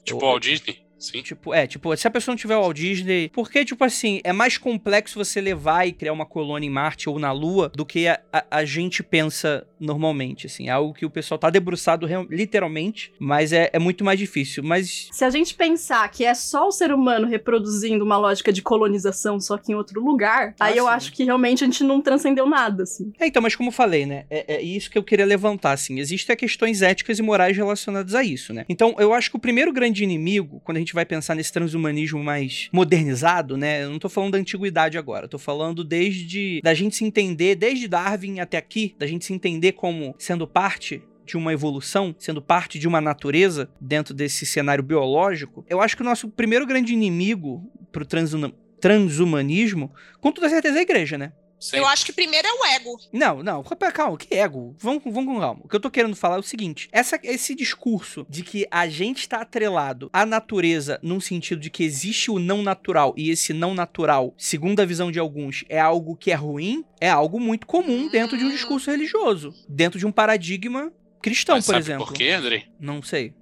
[0.05, 0.85] Tipo o Walt Disney.
[1.03, 1.21] Sim.
[1.23, 4.33] Tipo, é, tipo, se a pessoa não tiver o Walt Disney, porque, tipo assim, é
[4.33, 8.07] mais complexo você levar e criar uma colônia em Marte ou na Lua do que
[8.09, 10.69] a, a- a gente pensa normalmente, assim.
[10.69, 14.63] É algo que o pessoal tá debruçado real- literalmente, mas é, é muito mais difícil.
[14.63, 18.63] Mas, Se a gente pensar que é só o ser humano reproduzindo uma lógica de
[18.63, 20.91] colonização, só que em outro lugar, Ah, aí eu sim.
[20.91, 23.13] acho que realmente a gente não transcendeu nada, assim.
[23.19, 25.99] é, então, mas como eu falei, né, é, é isso que eu queria levantar, assim.
[25.99, 28.65] Existem questões éticas e morais relacionadas a isso, né.
[28.69, 32.23] Então, eu acho que o primeiro grande inimigo, quando a gente vai pensar nesse transhumanismo
[32.23, 36.97] mais modernizado, né, eu não tô falando da antiguidade agora, tô falando desde, da gente
[36.97, 41.53] se entender, desde Darwin até aqui, da gente se entender como sendo parte de uma
[41.53, 46.29] evolução, sendo parte de uma natureza dentro desse cenário biológico, eu acho que o nosso
[46.29, 51.33] primeiro grande inimigo pro transhuma- transhumanismo, com toda certeza, é a igreja, né?
[51.63, 51.77] Sim.
[51.77, 52.99] Eu acho que primeiro é o ego.
[53.13, 54.75] Não, não, calma, calma, que ego.
[54.79, 55.61] Vamos, com- vamos com calma.
[55.65, 58.89] O que eu tô querendo falar é o seguinte: essa, esse discurso de que a
[58.89, 63.53] gente está atrelado à natureza num sentido de que existe o não natural e esse
[63.53, 67.67] não natural, segundo a visão de alguns, é algo que é ruim, é algo muito
[67.67, 72.07] comum dentro de um discurso religioso, dentro de um paradigma cristão, Mas por sabe exemplo.
[72.07, 72.65] por quê, Andrei?
[72.81, 73.33] Não sei.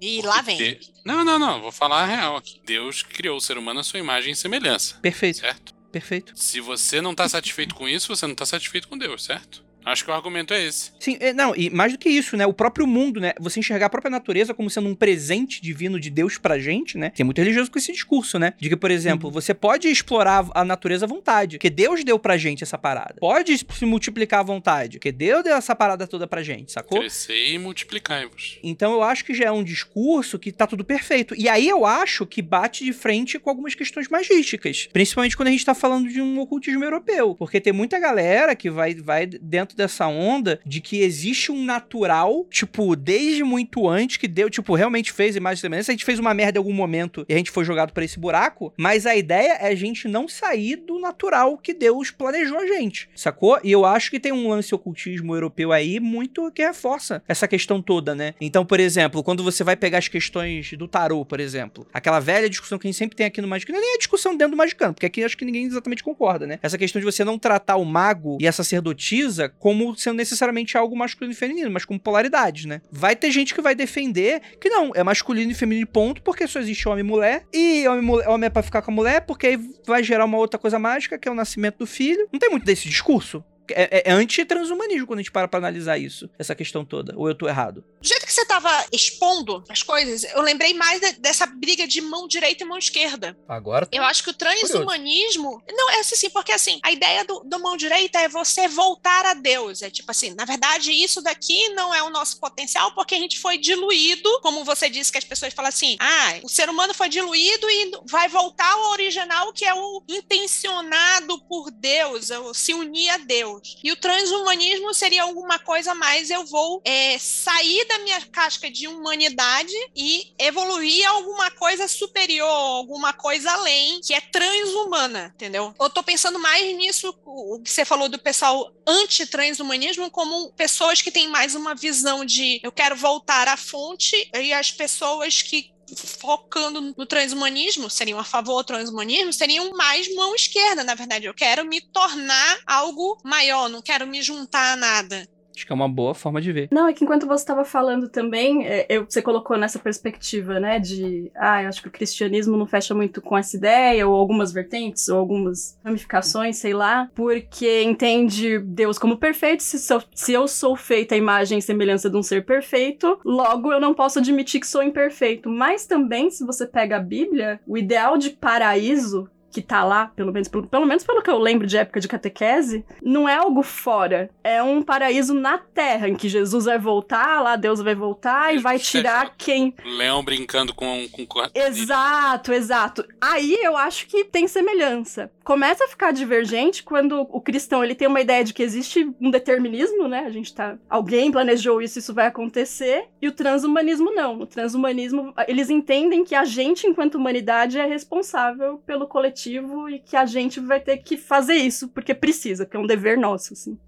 [0.00, 0.56] E lá vem.
[0.56, 1.60] De- Não, não, não.
[1.62, 2.60] Vou falar a real aqui.
[2.66, 5.74] Deus criou o ser humano à sua imagem e semelhança, Perfeito, certo?
[5.90, 6.32] Perfeito.
[6.36, 9.65] Se você não tá satisfeito com isso, você não tá satisfeito com Deus, certo?
[9.86, 10.90] Acho que o argumento é esse.
[10.98, 12.44] Sim, é, não, e mais do que isso, né?
[12.44, 13.32] O próprio mundo, né?
[13.38, 17.10] Você enxergar a própria natureza como sendo um presente divino de Deus pra gente, né?
[17.10, 18.52] Tem muito religioso com esse discurso, né?
[18.58, 22.36] De que, por exemplo, você pode explorar a natureza à vontade, que Deus deu pra
[22.36, 23.14] gente essa parada.
[23.20, 26.98] Pode se multiplicar à vontade, que Deus deu essa parada toda pra gente, sacou?
[26.98, 28.58] Crescer e multiplicai-vos.
[28.64, 31.32] Então eu acho que já é um discurso que tá tudo perfeito.
[31.38, 34.88] E aí eu acho que bate de frente com algumas questões magísticas.
[34.92, 37.36] Principalmente quando a gente tá falando de um ocultismo europeu.
[37.36, 42.46] Porque tem muita galera que vai, vai dentro dessa onda de que existe um natural,
[42.50, 45.92] tipo, desde muito antes, que Deus, tipo, realmente fez imagem e semelhança.
[45.92, 48.18] A gente fez uma merda em algum momento e a gente foi jogado pra esse
[48.18, 48.72] buraco.
[48.76, 53.08] Mas a ideia é a gente não sair do natural que Deus planejou a gente.
[53.14, 53.58] Sacou?
[53.62, 57.82] E eu acho que tem um lance ocultismo europeu aí muito que reforça essa questão
[57.82, 58.34] toda, né?
[58.40, 62.48] Então, por exemplo, quando você vai pegar as questões do tarô, por exemplo, aquela velha
[62.48, 64.94] discussão que a gente sempre tem aqui no Magicano, nem é discussão dentro do Magicano,
[64.94, 66.58] porque aqui acho que ninguém exatamente concorda, né?
[66.62, 70.96] Essa questão de você não tratar o mago e a sacerdotisa como sendo necessariamente algo
[70.96, 72.80] masculino e feminino, mas como polaridades, né?
[72.88, 76.60] Vai ter gente que vai defender que não, é masculino e feminino ponto, porque só
[76.60, 79.48] existe homem e mulher, e homem, mulher- homem é pra ficar com a mulher, porque
[79.48, 82.28] aí vai gerar uma outra coisa mágica, que é o nascimento do filho.
[82.32, 83.42] Não tem muito desse discurso.
[83.70, 87.14] É, é, é anti-transhumanismo quando a gente para pra analisar isso, essa questão toda.
[87.16, 87.84] Ou eu tô errado?
[88.00, 92.00] Do jeito que você estava expondo as coisas, eu lembrei mais de- dessa briga de
[92.00, 93.36] mão direita e mão esquerda.
[93.48, 93.88] Agora.
[93.92, 95.62] Eu acho que o transhumanismo.
[95.70, 99.34] Não, é assim, porque assim, a ideia do, do mão direita é você voltar a
[99.34, 99.82] Deus.
[99.82, 103.38] É tipo assim, na verdade, isso daqui não é o nosso potencial, porque a gente
[103.38, 107.08] foi diluído, como você disse que as pessoas falam assim: ah, o ser humano foi
[107.08, 112.72] diluído e vai voltar ao original, que é o intencionado por Deus, é o se
[112.74, 113.55] unir a Deus.
[113.82, 118.88] E o transhumanismo seria alguma coisa mais, eu vou é, sair da minha casca de
[118.88, 125.74] humanidade e evoluir alguma coisa superior, alguma coisa além, que é transhumana, entendeu?
[125.78, 131.10] Eu tô pensando mais nisso, o que você falou do pessoal anti-transhumanismo, como pessoas que
[131.10, 136.80] têm mais uma visão de eu quero voltar à fonte, e as pessoas que focando
[136.80, 141.26] no transhumanismo, seriam a favor do transhumanismo, seriam mais mão esquerda, na verdade.
[141.26, 145.28] Eu quero me tornar algo maior, não quero me juntar a nada.
[145.56, 146.68] Acho que é uma boa forma de ver.
[146.70, 150.78] Não, é que enquanto você estava falando também, é, eu- você colocou nessa perspectiva, né,
[150.78, 154.52] de, ah, eu acho que o cristianismo não fecha muito com essa ideia, ou algumas
[154.52, 160.46] vertentes, ou algumas ramificações, sei lá, porque entende Deus como perfeito, se, sou- se eu
[160.46, 164.60] sou feita a imagem e semelhança de um ser perfeito, logo eu não posso admitir
[164.60, 165.48] que sou imperfeito.
[165.48, 170.30] Mas também, se você pega a Bíblia, o ideal de paraíso que tá lá, pelo
[170.30, 173.62] menos, pelo, pelo menos pelo que eu lembro de época de catequese, não é algo
[173.62, 174.28] fora.
[174.44, 178.58] É um paraíso na terra, em que Jesus vai voltar, lá Deus vai voltar e
[178.58, 179.74] vai tirar quem.
[179.82, 181.08] Leão brincando com.
[181.08, 183.02] com, com Exato, exato.
[183.18, 185.30] Aí eu acho que tem semelhança.
[185.46, 189.30] Começa a ficar divergente quando o cristão ele tem uma ideia de que existe um
[189.30, 190.24] determinismo, né?
[190.26, 190.76] A gente tá.
[190.90, 193.04] Alguém planejou isso, isso vai acontecer.
[193.22, 194.40] E o transhumanismo não.
[194.40, 200.16] O transhumanismo, eles entendem que a gente, enquanto humanidade, é responsável pelo coletivo e que
[200.16, 203.78] a gente vai ter que fazer isso porque precisa, que é um dever nosso, assim.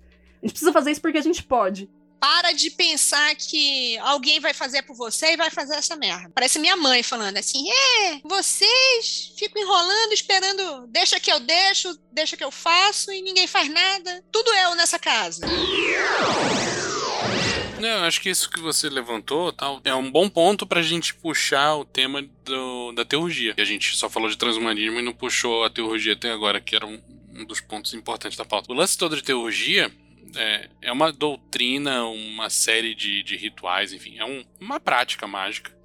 [0.41, 1.91] A gente precisa fazer isso porque a gente pode.
[2.21, 6.31] Para de pensar que alguém vai fazer por você e vai fazer essa merda.
[6.35, 12.37] Parece minha mãe falando assim: é, vocês ficam enrolando, esperando, deixa que eu deixo, deixa
[12.37, 14.25] que eu faço e ninguém faz nada.
[14.33, 15.47] Tudo eu nessa casa.
[17.81, 21.77] Não, acho que isso que você levantou tal, é um bom ponto pra gente puxar
[21.77, 23.55] o tema do- da teurgia.
[23.57, 26.85] A gente só falou de transhumanismo e não puxou a teurgia até agora, que era
[26.85, 27.01] um,
[27.33, 28.73] um dos pontos importantes da pauta.
[28.73, 29.93] O lance todo de teurgia
[30.37, 35.77] é, é uma doutrina, uma série de, de rituais, enfim, é um- uma prática mágica,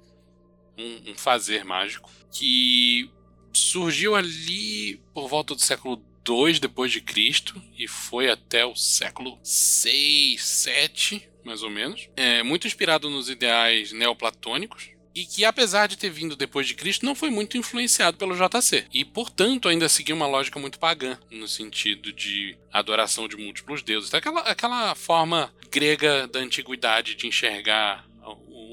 [0.78, 3.08] um, um fazer mágico, que
[3.52, 9.38] surgiu ali por volta do século II depois de Cristo e foi até o século
[9.42, 12.08] 6, 7, mais ou menos.
[12.16, 17.06] É muito inspirado nos ideais neoplatônicos, e que, apesar de ter vindo depois de Cristo,
[17.06, 18.86] não foi muito influenciado pelo JC.
[18.92, 24.12] E, portanto, ainda seguia uma lógica muito pagã, no sentido de adoração de múltiplos deuses.
[24.12, 28.04] Aquela, aquela forma grega da antiguidade de enxergar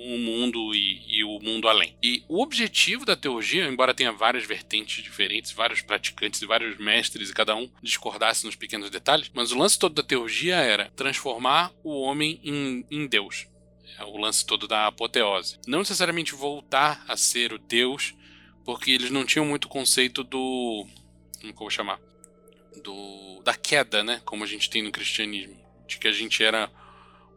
[0.04, 1.95] o mundo e, e, o mundo além.
[2.01, 7.30] E o objetivo da teurgia, embora tenha várias vertentes diferentes, vários praticantes e vários mestres,
[7.30, 11.71] e cada um discordasse nos pequenos detalhes, mas o lance todo da teurgia era transformar
[11.84, 13.47] o homem em, em Deus.
[14.01, 15.59] É o lance todo da apoteose.
[15.67, 18.15] Não necessariamente voltar a ser o Deus,
[18.65, 20.87] porque eles não tinham muito conceito do.
[21.39, 21.99] Como que eu vou chamar?
[22.83, 24.21] Do, da queda, né?
[24.25, 25.55] Como a gente tem no cristianismo.
[25.87, 26.71] De que a gente era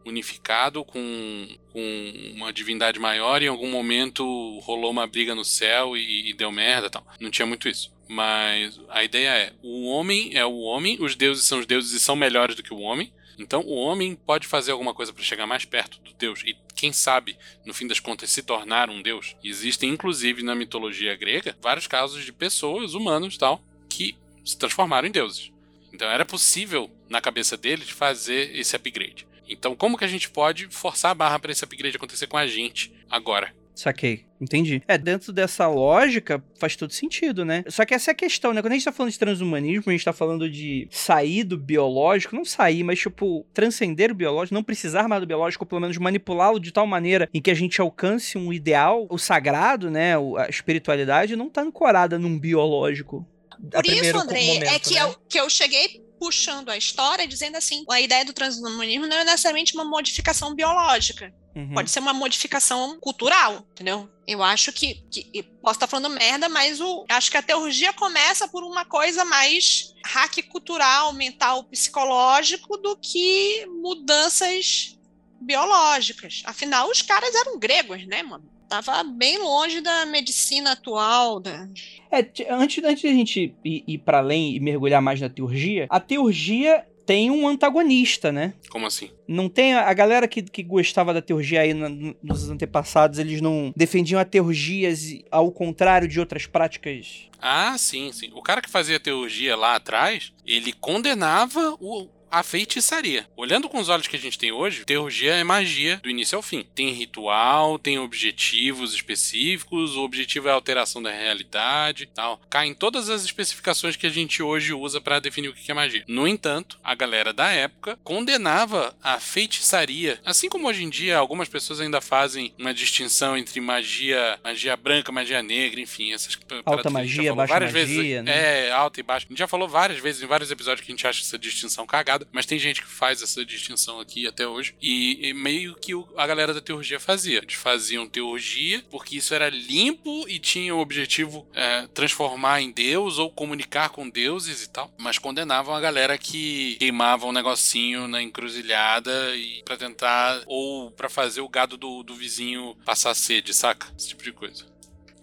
[0.03, 4.23] unificado com, com uma divindade maior e em algum momento
[4.59, 7.05] rolou uma briga no céu e, e deu merda tal.
[7.19, 7.94] Não tinha muito isso.
[8.07, 11.99] Mas a ideia é: o homem é o homem, os deuses são os deuses e
[11.99, 13.11] são melhores do que o homem.
[13.37, 16.91] Então o homem pode fazer alguma coisa para chegar mais perto do Deus e quem
[16.91, 19.35] sabe, no fim das contas, se tornar um Deus.
[19.43, 25.11] Existem inclusive na mitologia grega vários casos de pessoas, humanos, tal, que se transformaram em
[25.11, 25.51] deuses.
[25.91, 29.27] Então era possível na cabeça deles fazer esse upgrade.
[29.47, 32.47] Então, como que a gente pode forçar a barra para esse upgrade acontecer com a
[32.47, 33.53] gente agora?
[33.75, 34.25] Saquei.
[34.39, 34.81] Entendi.
[34.87, 37.63] É, dentro dessa lógica, faz todo sentido, né?
[37.67, 38.61] Só que essa é a questão, né?
[38.61, 42.35] Quando a gente tá falando de transhumanismo, a gente tá falando de sair do biológico,
[42.35, 45.97] não sair, mas, tipo, transcender o biológico, não precisar mais do biológico, ou pelo menos
[45.97, 50.13] manipulá-lo de tal maneira em que a gente alcance um ideal, o sagrado, né?
[50.15, 53.27] A espiritualidade não tá ancorada num biológico.
[53.71, 55.03] Por isso, André, é momento, é que, né?
[55.03, 59.23] eu, que eu cheguei puxando a história, dizendo assim: a ideia do transhumanismo não é
[59.23, 61.31] necessariamente uma modificação biológica.
[61.55, 61.73] Uhum.
[61.73, 64.09] Pode ser uma modificação cultural, entendeu?
[64.27, 68.47] Eu acho que, que posso estar falando merda, mas o, acho que a teologia começa
[68.47, 74.97] por uma coisa mais hack cultural, mental, psicológico do que mudanças
[75.39, 76.41] biológicas.
[76.45, 78.54] Afinal, os caras eram gregos, né, mano?
[78.81, 81.65] Tava bem longe da medicina atual, da...
[82.11, 82.19] É,
[82.51, 85.97] antes, antes de a gente ir, ir para além e mergulhar mais na teurgia, a
[85.97, 88.53] teurgia tem um antagonista, né?
[88.69, 89.11] Como assim?
[89.27, 89.75] Não tem.
[89.75, 91.87] A galera que, que gostava da teurgia aí na,
[92.21, 97.29] nos antepassados, eles não defendiam a teurgias ao contrário de outras práticas.
[97.39, 98.31] Ah, sim, sim.
[98.33, 103.25] O cara que fazia teurgia lá atrás, ele condenava o, a feitiçaria.
[103.37, 106.41] Olhando com os olhos que a gente tem hoje, teurgia é magia do início ao
[106.41, 106.67] fim.
[106.75, 112.41] Tem ritual, tem objetivos específicos, o objetivo é a alteração da realidade, tal.
[112.49, 115.73] Cai em todas as especificações que a gente hoje usa para definir o que é
[115.73, 116.03] magia.
[116.09, 121.47] No entanto, a galera da época condenava a feitiçaria, assim como hoje em dia algumas
[121.47, 127.33] pessoas ainda fazem uma distinção entre magia, magia branca, magia negra, enfim, essas alta magia,
[127.33, 128.67] baixa várias magia, vezes, né?
[128.67, 129.25] É, alta e baixa.
[129.25, 131.87] A gente já falou várias vezes em vários episódios que a gente acha essa distinção
[131.87, 134.75] cagada mas tem gente que faz essa distinção aqui até hoje.
[134.81, 137.39] E, e meio que o, a galera da teurgia fazia.
[137.39, 143.17] Eles faziam teurgia porque isso era limpo e tinha o objetivo é, transformar em Deus
[143.17, 144.93] ou comunicar com deuses e tal.
[144.97, 151.09] Mas condenavam a galera que queimava um negocinho na encruzilhada e para tentar ou para
[151.09, 153.87] fazer o gado do, do vizinho passar sede, saca?
[153.97, 154.74] Esse tipo de coisa.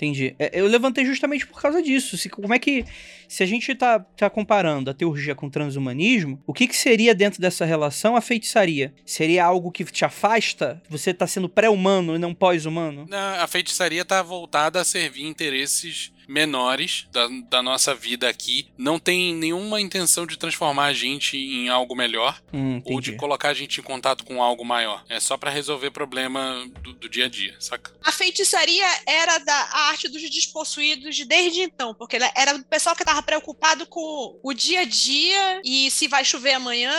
[0.02, 0.34] Entendi.
[0.36, 2.18] É, eu levantei justamente por causa disso.
[2.18, 2.84] Se, como é que.
[3.28, 7.14] Se a gente tá, tá comparando a teurgia com o transhumanismo, o que, que seria
[7.14, 8.92] dentro dessa relação a feitiçaria?
[9.06, 10.82] Seria algo que te afasta?
[10.90, 13.06] Você tá sendo pré-humano e não pós-humano?
[13.40, 18.68] A feitiçaria tá voltada a servir interesses menores da, da, nossa vida aqui.
[18.76, 23.50] Não tem nenhuma intenção de transformar a gente em algo melhor hum, ou de colocar
[23.50, 25.04] a gente em contato com algo maior.
[25.08, 27.92] É só para resolver problema do, do, dia a dia, saca?
[28.02, 33.22] A feitiçaria era da arte dos despossuídos desde então, porque era o pessoal que estava
[33.22, 36.92] preocupado com o dia a dia e se vai chover amanhã.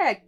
[0.00, 0.20] É,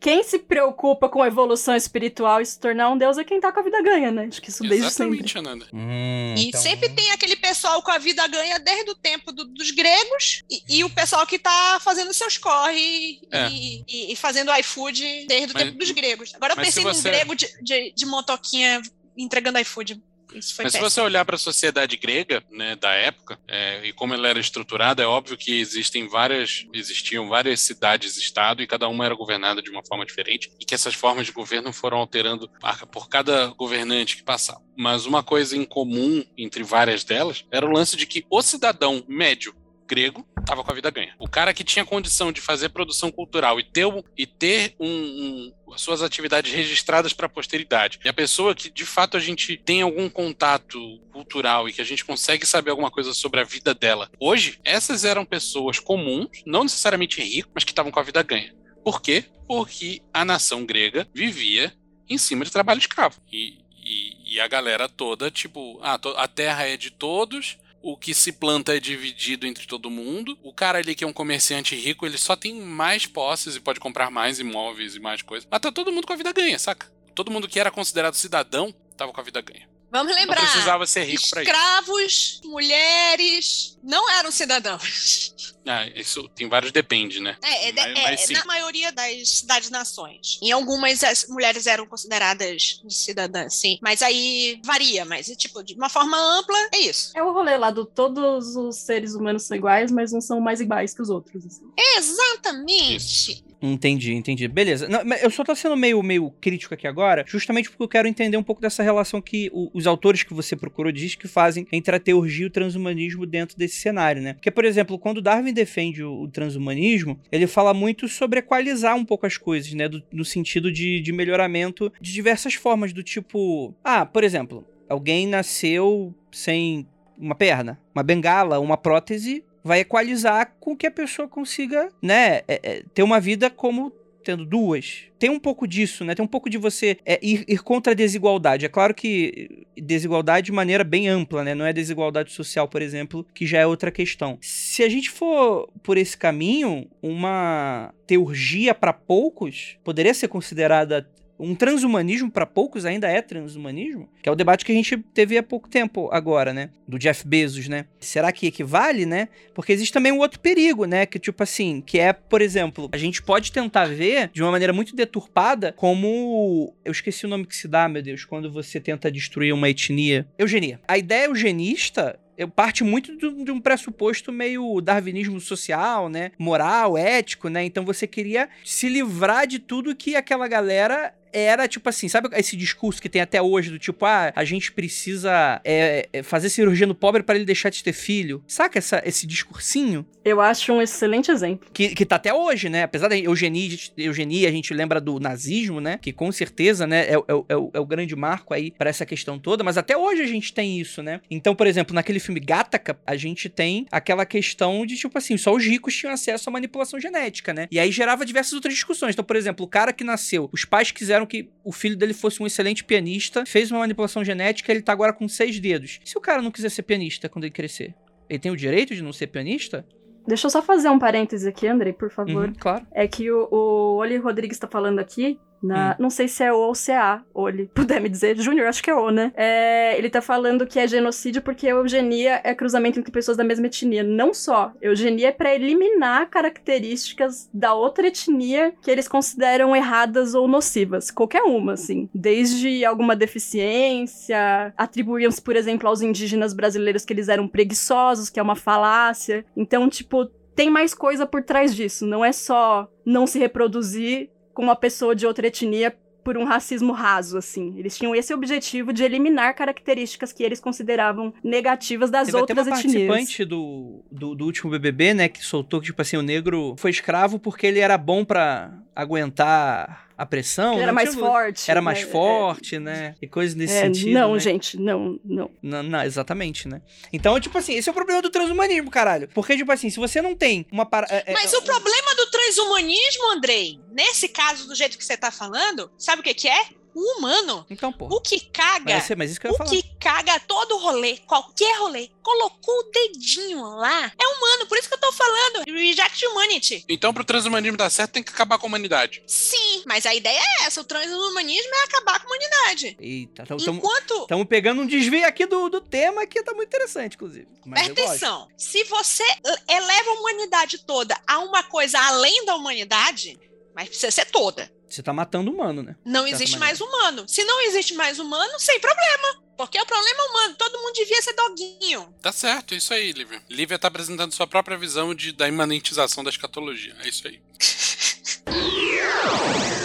[0.00, 3.52] quem se preocupa com a evolução espiritual e se tornar um deus é quem tá
[3.52, 4.26] com a vida ganha, né?
[4.28, 5.50] Acho que isso desde Exatamente, sempre.
[5.50, 5.66] Ananda.
[5.72, 6.60] Hum, e então...
[6.60, 10.78] sempre tem aquele pessoal com a vida ganha desde o tempo do, dos gregos e,
[10.78, 13.48] e, o pessoal que tá fazendo seus corre é.
[13.48, 16.34] e, e, e, fazendo iFood desde o mas, tempo dos gregos.
[16.34, 16.96] Agora eu pensei você...
[16.96, 18.80] num grego de, de, de motoquinha
[19.16, 20.02] entregando iFood.
[20.38, 20.90] Isso foi Mas péssimo.
[20.90, 24.38] se você olhar para a sociedade grega, né, da época, é, e como ela era
[24.38, 29.70] estruturada, é óbvio que existem várias, existiam várias cidades-estado e cada uma era governada de
[29.70, 32.50] uma forma diferente e que essas formas de governo foram alterando
[32.90, 34.60] por cada governante que passava.
[34.76, 39.04] Mas uma coisa em comum entre várias delas era o lance de que o cidadão
[39.08, 39.54] médio
[39.86, 41.14] grego estava com a vida ganha.
[41.18, 45.72] O cara que tinha condição de fazer produção cultural e ter, e ter um, um,
[45.72, 49.56] as suas atividades registradas para a posteridade, e a pessoa que de fato a gente
[49.56, 50.78] tem algum contato
[51.12, 54.10] cultural e que a gente consegue saber alguma coisa sobre a vida dela.
[54.20, 58.54] Hoje, essas eram pessoas comuns, não necessariamente ricas, mas que estavam com a vida ganha.
[58.84, 59.24] Por quê?
[59.48, 61.72] Porque a nação grega vivia
[62.08, 63.20] em cima de trabalho escravo.
[63.32, 68.12] E, e, E a galera toda, tipo, ah, a Terra é de todos, o que
[68.12, 70.36] se planta é dividido entre todo mundo.
[70.42, 73.78] O cara ali que é um comerciante rico, ele só tem mais posses e pode
[73.78, 75.46] comprar mais imóveis e mais coisas.
[75.48, 76.90] Mas tá todo mundo com a vida ganha, saca?
[77.14, 79.68] Todo mundo que era considerado cidadão tava com a vida ganha.
[79.90, 80.42] Vamos lembrar.
[80.42, 81.50] Não precisava ser rico para isso.
[81.50, 85.34] Escravos, mulheres, não eram cidadãos.
[85.68, 87.36] Ah, isso tem vários depende, né?
[87.42, 90.38] É, é, mas, é mas na maioria das cidades-nações.
[90.40, 93.76] Em algumas as mulheres eram consideradas cidadãs, sim.
[93.82, 97.10] Mas aí varia, mas tipo, de uma forma ampla, é isso.
[97.16, 100.60] É o rolê lá do todos os seres humanos são iguais, mas não são mais
[100.60, 101.44] iguais que os outros.
[101.44, 101.68] Assim.
[101.96, 103.32] Exatamente.
[103.32, 103.44] Isso.
[103.72, 104.48] Entendi, entendi.
[104.48, 104.88] Beleza.
[104.88, 108.36] Não, eu só tô sendo meio, meio crítico aqui agora, justamente porque eu quero entender
[108.36, 111.94] um pouco dessa relação que o, os autores que você procurou diz que fazem entre
[111.96, 114.34] a teurgia e o transhumanismo dentro desse cenário, né?
[114.34, 119.04] Porque, por exemplo, quando Darwin defende o, o transhumanismo, ele fala muito sobre equalizar um
[119.04, 119.88] pouco as coisas, né?
[119.88, 123.74] Do, no sentido de, de melhoramento de diversas formas, do tipo.
[123.82, 126.86] Ah, por exemplo, alguém nasceu sem
[127.18, 132.60] uma perna, uma bengala, uma prótese, vai equalizar com que a pessoa consiga, né, é,
[132.62, 133.92] é, ter uma vida como
[134.22, 135.04] tendo duas.
[135.20, 136.12] Tem um pouco disso, né?
[136.12, 138.66] Tem um pouco de você é, ir, ir, contra a desigualdade.
[138.66, 141.54] É claro que desigualdade de maneira bem ampla, né?
[141.54, 144.36] Não é desigualdade social, por exemplo, que já é outra questão.
[144.40, 151.08] Se a gente for por esse caminho, uma teurgia para poucos poderia ser considerada
[151.38, 155.36] um transhumanismo para poucos ainda é transhumanismo, que é o debate que a gente teve
[155.36, 157.86] há pouco tempo agora, né, do Jeff Bezos, né?
[158.00, 159.28] Será que equivale, né?
[159.54, 162.96] Porque existe também um outro perigo, né, que tipo assim, que é, por exemplo, a
[162.96, 167.56] gente pode tentar ver de uma maneira muito deturpada como eu esqueci o nome que
[167.56, 170.26] se dá, meu Deus, quando você tenta destruir uma etnia.
[170.38, 170.80] Eugenia.
[170.86, 176.32] A ideia eugenista eu parte muito de um pressuposto meio darwinismo social, né?
[176.38, 177.64] Moral, ético, né?
[177.64, 182.56] Então você queria se livrar de tudo que aquela galera era tipo assim, sabe esse
[182.56, 186.86] discurso que tem até hoje do tipo, ah, a gente precisa é, é fazer cirurgia
[186.86, 188.42] no pobre para ele deixar de ter filho?
[188.46, 190.06] Saca essa, esse discursinho?
[190.24, 191.68] Eu acho um excelente exemplo.
[191.72, 192.82] Que, que tá até hoje, né?
[192.82, 195.98] Apesar da eugenia, eugenia, a gente lembra do nazismo, né?
[196.02, 199.38] Que com certeza, né, é, é, é, é o grande marco aí para essa questão
[199.38, 201.20] toda, mas até hoje a gente tem isso, né?
[201.30, 205.54] Então, por exemplo, naquele filme Gattaca, a gente tem aquela questão de tipo assim, só
[205.54, 207.68] os ricos tinham acesso à manipulação genética, né?
[207.70, 209.14] E aí gerava diversas outras discussões.
[209.14, 212.42] Então, por exemplo, o cara que nasceu, os pais quiseram que o filho dele fosse
[212.42, 216.00] um excelente pianista, fez uma manipulação genética, ele tá agora com seis dedos.
[216.04, 217.94] E se o cara não quiser ser pianista quando ele crescer?
[218.28, 219.86] Ele tem o direito de não ser pianista?
[220.26, 222.48] Deixa eu só fazer um parêntese aqui, Andrei, por favor.
[222.48, 222.84] Uhum, claro.
[222.92, 225.94] É que o, o Oli Rodrigues tá falando aqui na, hum.
[225.98, 228.36] Não sei se é O ou se é A, ou ele puder me dizer.
[228.38, 229.32] Júnior, acho que é O, né?
[229.36, 233.66] É, ele tá falando que é genocídio porque eugenia é cruzamento entre pessoas da mesma
[233.66, 234.02] etnia.
[234.02, 234.72] Não só.
[234.80, 241.10] Eugenia é pra eliminar características da outra etnia que eles consideram erradas ou nocivas.
[241.10, 242.08] Qualquer uma, assim.
[242.14, 248.42] Desde alguma deficiência, atribuíam-se, por exemplo, aos indígenas brasileiros que eles eram preguiçosos, que é
[248.42, 249.44] uma falácia.
[249.56, 252.06] Então, tipo, tem mais coisa por trás disso.
[252.06, 255.94] Não é só não se reproduzir com uma pessoa de outra etnia
[256.24, 257.78] por um racismo raso, assim.
[257.78, 262.70] Eles tinham esse objetivo de eliminar características que eles consideravam negativas das Teve outras até
[262.70, 263.06] uma etnias.
[263.06, 266.90] participante do, do, do, último BBB, né, que soltou que, tipo assim, o negro foi
[266.90, 270.74] escravo porque ele era bom para aguentar a pressão.
[270.74, 271.24] Ele era mais tinha...
[271.24, 271.70] forte.
[271.70, 272.10] Era mais né?
[272.10, 272.80] forte, é...
[272.80, 273.14] né?
[273.20, 274.12] E coisas nesse é, sentido.
[274.12, 274.40] Não, né?
[274.40, 275.82] gente, não, não, não.
[275.82, 276.80] Não, exatamente, né?
[277.12, 279.28] Então, tipo assim, esse é o problema do transhumanismo, caralho.
[279.34, 280.86] Porque, tipo assim, se você não tem uma.
[280.86, 281.06] Para...
[281.10, 285.30] É, é, Mas o problema do transhumanismo, Andrei, nesse caso, do jeito que você tá
[285.30, 286.66] falando, sabe o que, que é?
[286.96, 287.66] O humano.
[287.68, 288.06] Então, pô.
[288.06, 288.94] O que caga.
[288.94, 289.68] Mas, mas isso que eu o falar.
[289.68, 294.66] que caga todo rolê, qualquer rolê, colocou o dedinho lá, é humano.
[294.66, 295.64] Por isso que eu tô falando.
[295.66, 296.84] Reject humanity.
[296.88, 299.22] Então, pro transhumanismo dar certo, tem que acabar com a humanidade.
[299.26, 300.80] Sim, mas a ideia é essa.
[300.80, 302.96] O transhumanismo é acabar com a humanidade.
[302.98, 304.22] Eita, tamo, Enquanto.
[304.22, 307.46] Estamos pegando um desvio aqui do, do tema que tá muito interessante, inclusive.
[307.66, 308.48] Mas Presta atenção.
[308.56, 309.24] Se você
[309.68, 313.38] eleva a humanidade toda a uma coisa além da humanidade,
[313.74, 314.74] mas precisa ser toda.
[314.88, 315.96] Você tá matando humano, né?
[316.04, 317.24] Não existe mais humano.
[317.26, 319.42] Se não existe mais humano, sem problema.
[319.56, 320.54] Porque o problema é humano.
[320.56, 322.14] Todo mundo devia ser doguinho.
[322.22, 323.42] Tá certo, é isso aí, Lívia.
[323.48, 326.94] Lívia tá apresentando sua própria visão de, da imanentização da escatologia.
[327.02, 327.40] É isso aí.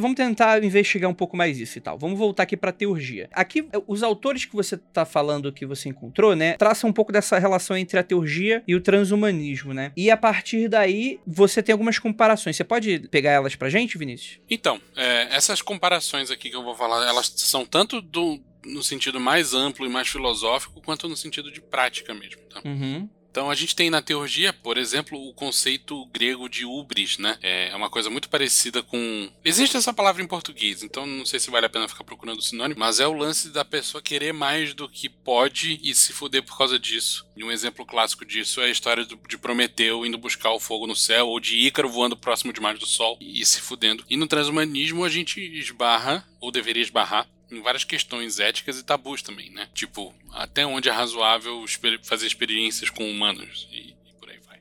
[0.00, 1.98] Vamos tentar investigar um pouco mais isso e tal.
[1.98, 3.28] Vamos voltar aqui pra teurgia.
[3.32, 7.38] Aqui, os autores que você tá falando que você encontrou, né, traçam um pouco dessa
[7.38, 9.92] relação entre a teurgia e o transhumanismo, né?
[9.96, 12.56] E a partir daí, você tem algumas comparações.
[12.56, 14.40] Você pode pegar elas pra gente, Vinícius?
[14.48, 19.20] Então, é, essas comparações aqui que eu vou falar, elas são tanto do, no sentido
[19.20, 22.60] mais amplo e mais filosófico, quanto no sentido de prática mesmo, tá?
[22.64, 23.08] Uhum.
[23.30, 27.38] Então a gente tem na teurgia, por exemplo, o conceito grego de ubris, né?
[27.42, 29.30] É uma coisa muito parecida com.
[29.44, 32.42] Existe essa palavra em português, então não sei se vale a pena ficar procurando o
[32.42, 36.42] sinônimo, mas é o lance da pessoa querer mais do que pode e se fuder
[36.42, 37.26] por causa disso.
[37.36, 40.96] E um exemplo clássico disso é a história de Prometeu indo buscar o fogo no
[40.96, 44.04] céu, ou de Ícaro voando próximo demais do sol e se fudendo.
[44.10, 49.22] E no transhumanismo a gente esbarra, ou deveria esbarrar, em várias questões éticas e tabus
[49.22, 49.68] também, né?
[49.74, 51.64] Tipo, até onde é razoável
[52.02, 54.58] fazer experiências com humanos e, e por aí vai.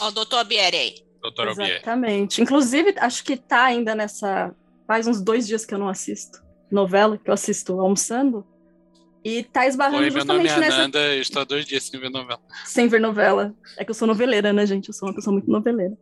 [0.00, 0.94] Ó, o doutor Bieri aí.
[1.20, 1.74] Doutor Albieri.
[1.74, 2.42] Exatamente.
[2.42, 4.52] Inclusive, acho que tá ainda nessa.
[4.86, 8.44] Faz uns dois dias que eu não assisto novela, que eu assisto almoçando.
[9.24, 10.78] E tá esbarrando Oi, meu nome justamente é nessa.
[10.78, 12.40] Ananda, eu estou há dois dias sem ver novela.
[12.64, 13.54] Sem ver novela.
[13.76, 14.88] É que eu sou noveleira, né, gente?
[14.88, 15.96] Eu sou uma pessoa muito noveleira.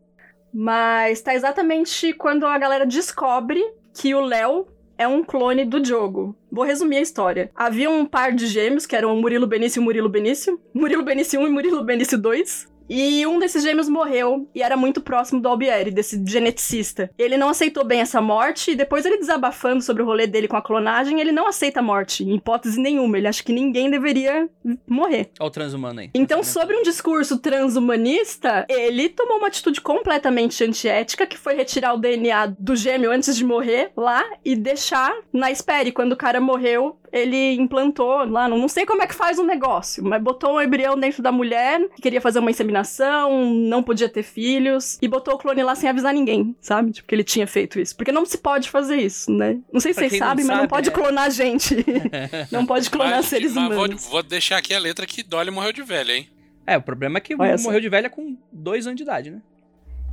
[0.54, 3.62] Mas tá exatamente quando a galera descobre
[3.94, 4.66] que o Léo
[5.00, 6.36] é um clone do Diogo.
[6.52, 7.50] Vou resumir a história.
[7.56, 10.60] Havia um par de gêmeos, que eram o Murilo Benício e o Murilo Benício.
[10.74, 12.68] Murilo Benício 1 e Murilo Benício 2.
[12.90, 17.08] E um desses gêmeos morreu e era muito próximo do Albieri, desse geneticista.
[17.16, 20.56] Ele não aceitou bem essa morte e depois ele desabafando sobre o rolê dele com
[20.56, 23.16] a clonagem, ele não aceita a morte, em hipótese nenhuma.
[23.16, 24.48] Ele acha que ninguém deveria
[24.88, 25.30] morrer.
[25.38, 26.10] Olha o transhumano aí.
[26.12, 31.98] Então, sobre um discurso transhumanista, ele tomou uma atitude completamente antiética, que foi retirar o
[31.98, 35.88] DNA do gêmeo antes de morrer lá e deixar na espera.
[35.88, 39.38] E quando o cara morreu, ele implantou lá, não, não sei como é que faz
[39.38, 43.82] um negócio, mas botou um embrião dentro da mulher, que queria fazer uma inseminação, não
[43.82, 46.92] podia ter filhos, e botou o clone lá sem avisar ninguém, sabe?
[46.92, 47.96] Tipo, que ele tinha feito isso.
[47.96, 49.58] Porque não se pode fazer isso, né?
[49.72, 50.92] Não sei se vocês não sabem, mas não sabe, pode é.
[50.92, 51.76] clonar gente.
[52.50, 54.02] não pode clonar Mas- seres mas humanos.
[54.02, 56.28] Vou, vou deixar aqui a letra que Dolly morreu de velha, hein?
[56.66, 59.40] É, o problema é que Olha morreu de velha com dois anos de idade, né?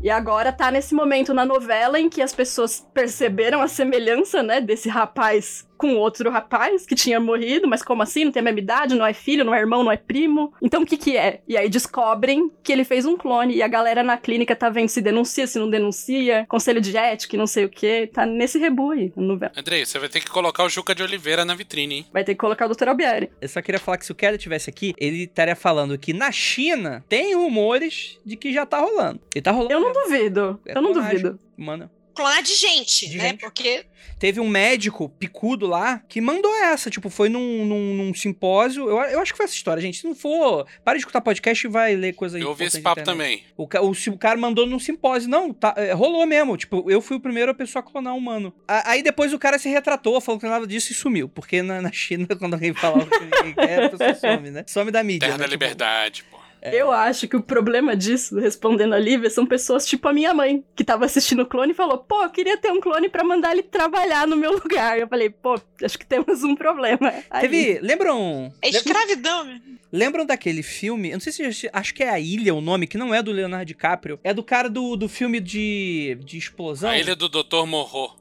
[0.02, 4.62] E agora tá nesse momento na novela em que as pessoas perceberam a semelhança, né,
[4.62, 8.26] desse rapaz com outro rapaz que tinha morrido, mas como assim?
[8.26, 10.54] Não tem a mesma idade, não é filho, não é irmão, não é primo.
[10.62, 11.42] Então o que que é?
[11.48, 14.90] E aí descobrem que ele fez um clone e a galera na clínica tá vendo
[14.90, 18.08] se denuncia, se não denuncia, conselho de ética e não sei o que.
[18.08, 19.52] Tá nesse rebu aí na novela.
[19.56, 22.06] Andrei, você vai ter que colocar o Juca de Oliveira na vitrine, hein?
[22.12, 22.90] Vai ter que colocar o Dr.
[22.90, 23.30] Albieri.
[23.42, 26.32] Eu só queria falar que se o Kelly tivesse aqui, ele estaria falando que na
[26.32, 29.20] China tem rumores de que já tá rolando.
[29.36, 29.74] E tá rolando.
[29.74, 30.60] Eu não duvido.
[30.66, 31.40] É eu não duvido.
[31.56, 33.30] Mano, Clonar de gente, De né?
[33.30, 33.40] gente.
[33.42, 33.86] Porque
[34.20, 36.90] teve um médico picudo lá que mandou essa.
[36.90, 38.90] Tipo, foi num, num, num simpósio.
[38.90, 40.00] Eu, eu acho que foi essa história, gente.
[40.00, 43.04] Se não for, para de escutar podcast e vai ler coisa Eu ouvi esse papo
[43.04, 43.44] também.
[43.56, 45.30] O, o, o cara mandou num simpósio.
[45.30, 46.58] Não, tá, é, rolou mesmo.
[46.58, 48.54] Tipo, eu fui o primeiro a pessoa a clonar um humano.
[48.68, 51.30] A- aí depois o cara se retratou, falou que não nada disso e sumiu.
[51.30, 54.64] Porque na, na China, quando alguém falava que ninguém quer, a pessoa some, né?
[54.68, 55.28] Some da mídia.
[55.28, 55.44] Terra né?
[55.44, 56.47] da Tipo, Liberdade, pô.
[56.74, 60.64] Eu acho que o problema disso, respondendo a Lívia, são pessoas tipo a minha mãe,
[60.76, 63.52] que tava assistindo o clone e falou: pô, eu queria ter um clone pra mandar
[63.54, 64.98] ele trabalhar no meu lugar.
[65.00, 67.14] Eu falei: pô, acho que temos um problema.
[67.30, 67.42] Aí.
[67.42, 67.80] Teve.
[67.82, 68.52] Lembram.
[68.62, 69.58] é escravidão, meu.
[69.92, 71.10] Lembram daquele filme?
[71.10, 73.24] Eu não sei se já- acho que é a Ilha o nome, que não é
[73.24, 74.20] do Leonardo DiCaprio.
[74.22, 76.90] É do cara do, do filme de, de explosão.
[76.90, 77.66] A ilha do Dr.
[77.66, 78.14] Morro,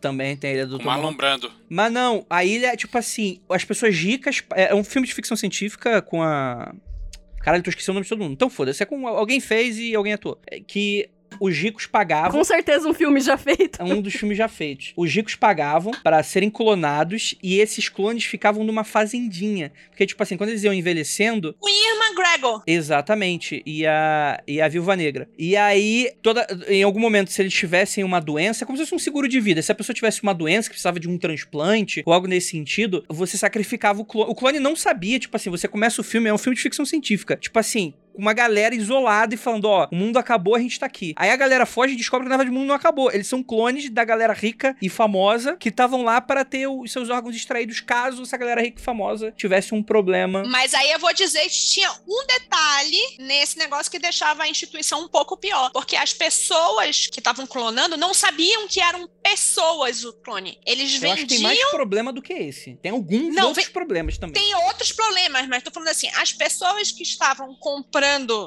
[0.00, 1.16] Também tem a Ilha do Marlon Hanks.
[1.16, 1.52] Brando.
[1.68, 4.42] Mas não, a ilha é tipo assim, as pessoas ricas.
[4.54, 6.72] É um filme de ficção científica com a.
[7.42, 8.32] Caralho, tô esquecendo o nome de todo mundo.
[8.32, 9.06] Então foda-se, é com.
[9.06, 10.38] Alguém fez e alguém atuou.
[10.46, 11.10] É Que
[11.40, 12.32] os ricos pagavam.
[12.32, 13.80] Com certeza um filme já feito.
[13.80, 14.92] É um dos filmes já feitos.
[14.96, 19.72] Os ricos pagavam para serem clonados e esses clones ficavam numa fazendinha.
[19.90, 22.62] Porque, tipo assim, quando eles iam envelhecendo, O Ian McGregor.
[22.66, 23.62] Exatamente.
[23.66, 25.28] E a, e a Viúva Negra.
[25.38, 28.94] E aí, toda, em algum momento, se eles tivessem uma doença, é como se fosse
[28.94, 29.62] um seguro de vida.
[29.62, 33.04] Se a pessoa tivesse uma doença que precisava de um transplante ou algo nesse sentido,
[33.08, 34.30] você sacrificava o clone.
[34.30, 36.84] O clone não sabia, tipo assim, você começa o filme, é um filme de ficção
[36.84, 37.36] científica.
[37.36, 37.94] Tipo assim.
[38.14, 41.14] Uma galera isolada e falando, ó, o mundo acabou, a gente tá aqui.
[41.16, 43.10] Aí a galera foge e descobre que na verdade o mundo não acabou.
[43.10, 47.08] Eles são clones da galera rica e famosa que estavam lá para ter os seus
[47.08, 50.44] órgãos extraídos caso essa galera rica e famosa tivesse um problema.
[50.44, 55.04] Mas aí eu vou dizer que tinha um detalhe nesse negócio que deixava a instituição
[55.04, 55.70] um pouco pior.
[55.72, 60.58] Porque as pessoas que estavam clonando não sabiam que eram pessoas o clone.
[60.66, 61.70] Eles Eu acho que tem mais vendiam.
[61.70, 62.76] problema do que esse.
[62.82, 64.40] Tem alguns Não, outros problemas também.
[64.42, 68.01] Tem outros problemas, mas tô falando assim, as pessoas que estavam comprando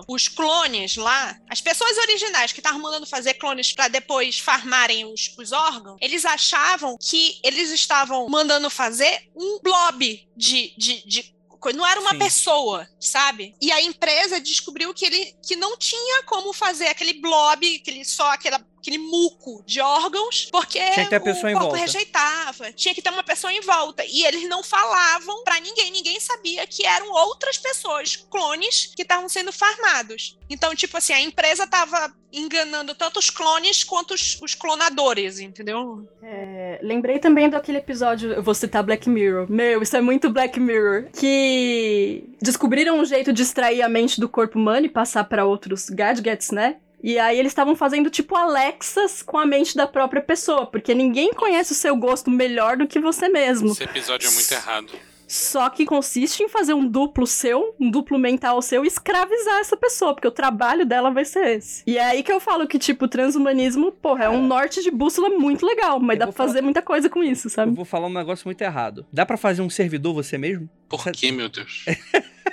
[0.08, 5.34] os clones lá, as pessoas originais que estavam mandando fazer clones pra depois farmarem os,
[5.38, 11.36] os órgãos, eles achavam que eles estavam mandando fazer um blob de, de, de.
[11.74, 12.20] Não era uma Sim.
[12.20, 13.56] pessoa, sabe?
[13.60, 18.30] E a empresa descobriu que ele que não tinha como fazer aquele blob, aquele só
[18.32, 21.82] aquela aquele muco de órgãos, porque Tinha que ter a pessoa o em corpo volta.
[21.82, 22.72] rejeitava.
[22.72, 24.04] Tinha que ter uma pessoa em volta.
[24.06, 25.92] E eles não falavam pra ninguém.
[25.92, 30.38] Ninguém sabia que eram outras pessoas, clones, que estavam sendo farmados.
[30.48, 36.08] Então, tipo assim, a empresa tava enganando tanto os clones quanto os, os clonadores, entendeu?
[36.22, 39.50] É, lembrei também daquele episódio, eu vou citar Black Mirror.
[39.50, 41.08] Meu, isso é muito Black Mirror.
[41.18, 45.90] Que descobriram um jeito de extrair a mente do corpo humano e passar pra outros
[45.90, 46.78] gadgets, né?
[47.04, 51.34] E aí eles estavam fazendo tipo Alexas com a mente da própria pessoa, porque ninguém
[51.34, 53.72] conhece o seu gosto melhor do que você mesmo.
[53.72, 54.92] Esse episódio é muito errado.
[55.28, 59.76] Só que consiste em fazer um duplo seu, um duplo mental seu e escravizar essa
[59.76, 61.82] pessoa, porque o trabalho dela vai ser esse.
[61.88, 64.92] E é aí que eu falo que, tipo, o transhumanismo, porra, é um norte de
[64.92, 67.76] bússola muito legal, mas Eu dá pra fazer falar- muita coisa com isso, Eu sabe?
[67.76, 69.04] vou falar um negócio muito errado.
[69.12, 70.70] Dá pra fazer um servidor você mesmo?
[70.88, 71.86] Por que, meu Deus?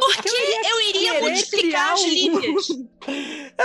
[0.00, 2.66] Porque eu iria querer multiplicar as um- linhas.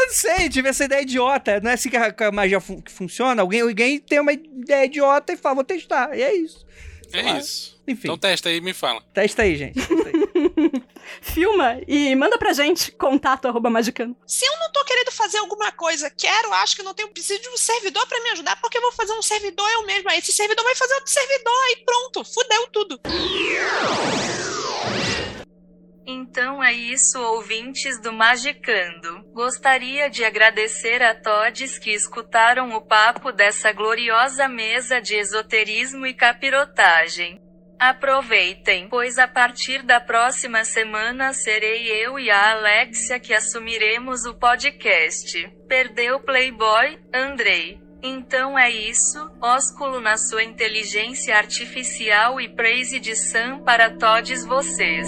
[0.09, 1.59] Eu não sei, tive essa ideia idiota.
[1.61, 3.41] Não é assim que a, que a magia fun- que funciona.
[3.43, 6.17] Alguém, alguém tem uma ideia idiota e fala, vou testar.
[6.17, 6.65] E é isso.
[7.09, 7.37] Sei É lá.
[7.39, 7.79] isso.
[7.87, 9.01] Enfim, Então testa aí e me fala.
[9.13, 9.75] testa aí, gente.
[9.75, 10.19] Testa aí.
[11.21, 14.15] Filma e manda pra gente, contato arroba magicano.
[14.27, 17.49] Se eu não tô querendo fazer alguma coisa, quero, acho que não tenho, preciso de
[17.49, 20.07] um servidor pra me ajudar, porque eu vou fazer um servidor eu mesmo.
[20.09, 22.99] Aí esse servidor vai fazer outro servidor, aí pronto, fudeu tudo.
[26.11, 29.23] Então é isso, ouvintes do Magicando.
[29.31, 36.15] Gostaria de agradecer a todos que escutaram o papo dessa gloriosa mesa de esoterismo e
[36.15, 37.39] capirotagem.
[37.79, 44.33] Aproveitem, pois a partir da próxima semana serei eu e a Alexia que assumiremos o
[44.33, 45.47] podcast.
[45.67, 47.79] Perdeu Playboy, Andrei?
[48.01, 55.07] Então é isso, ósculo na sua inteligência artificial e praise de Sam para todos vocês.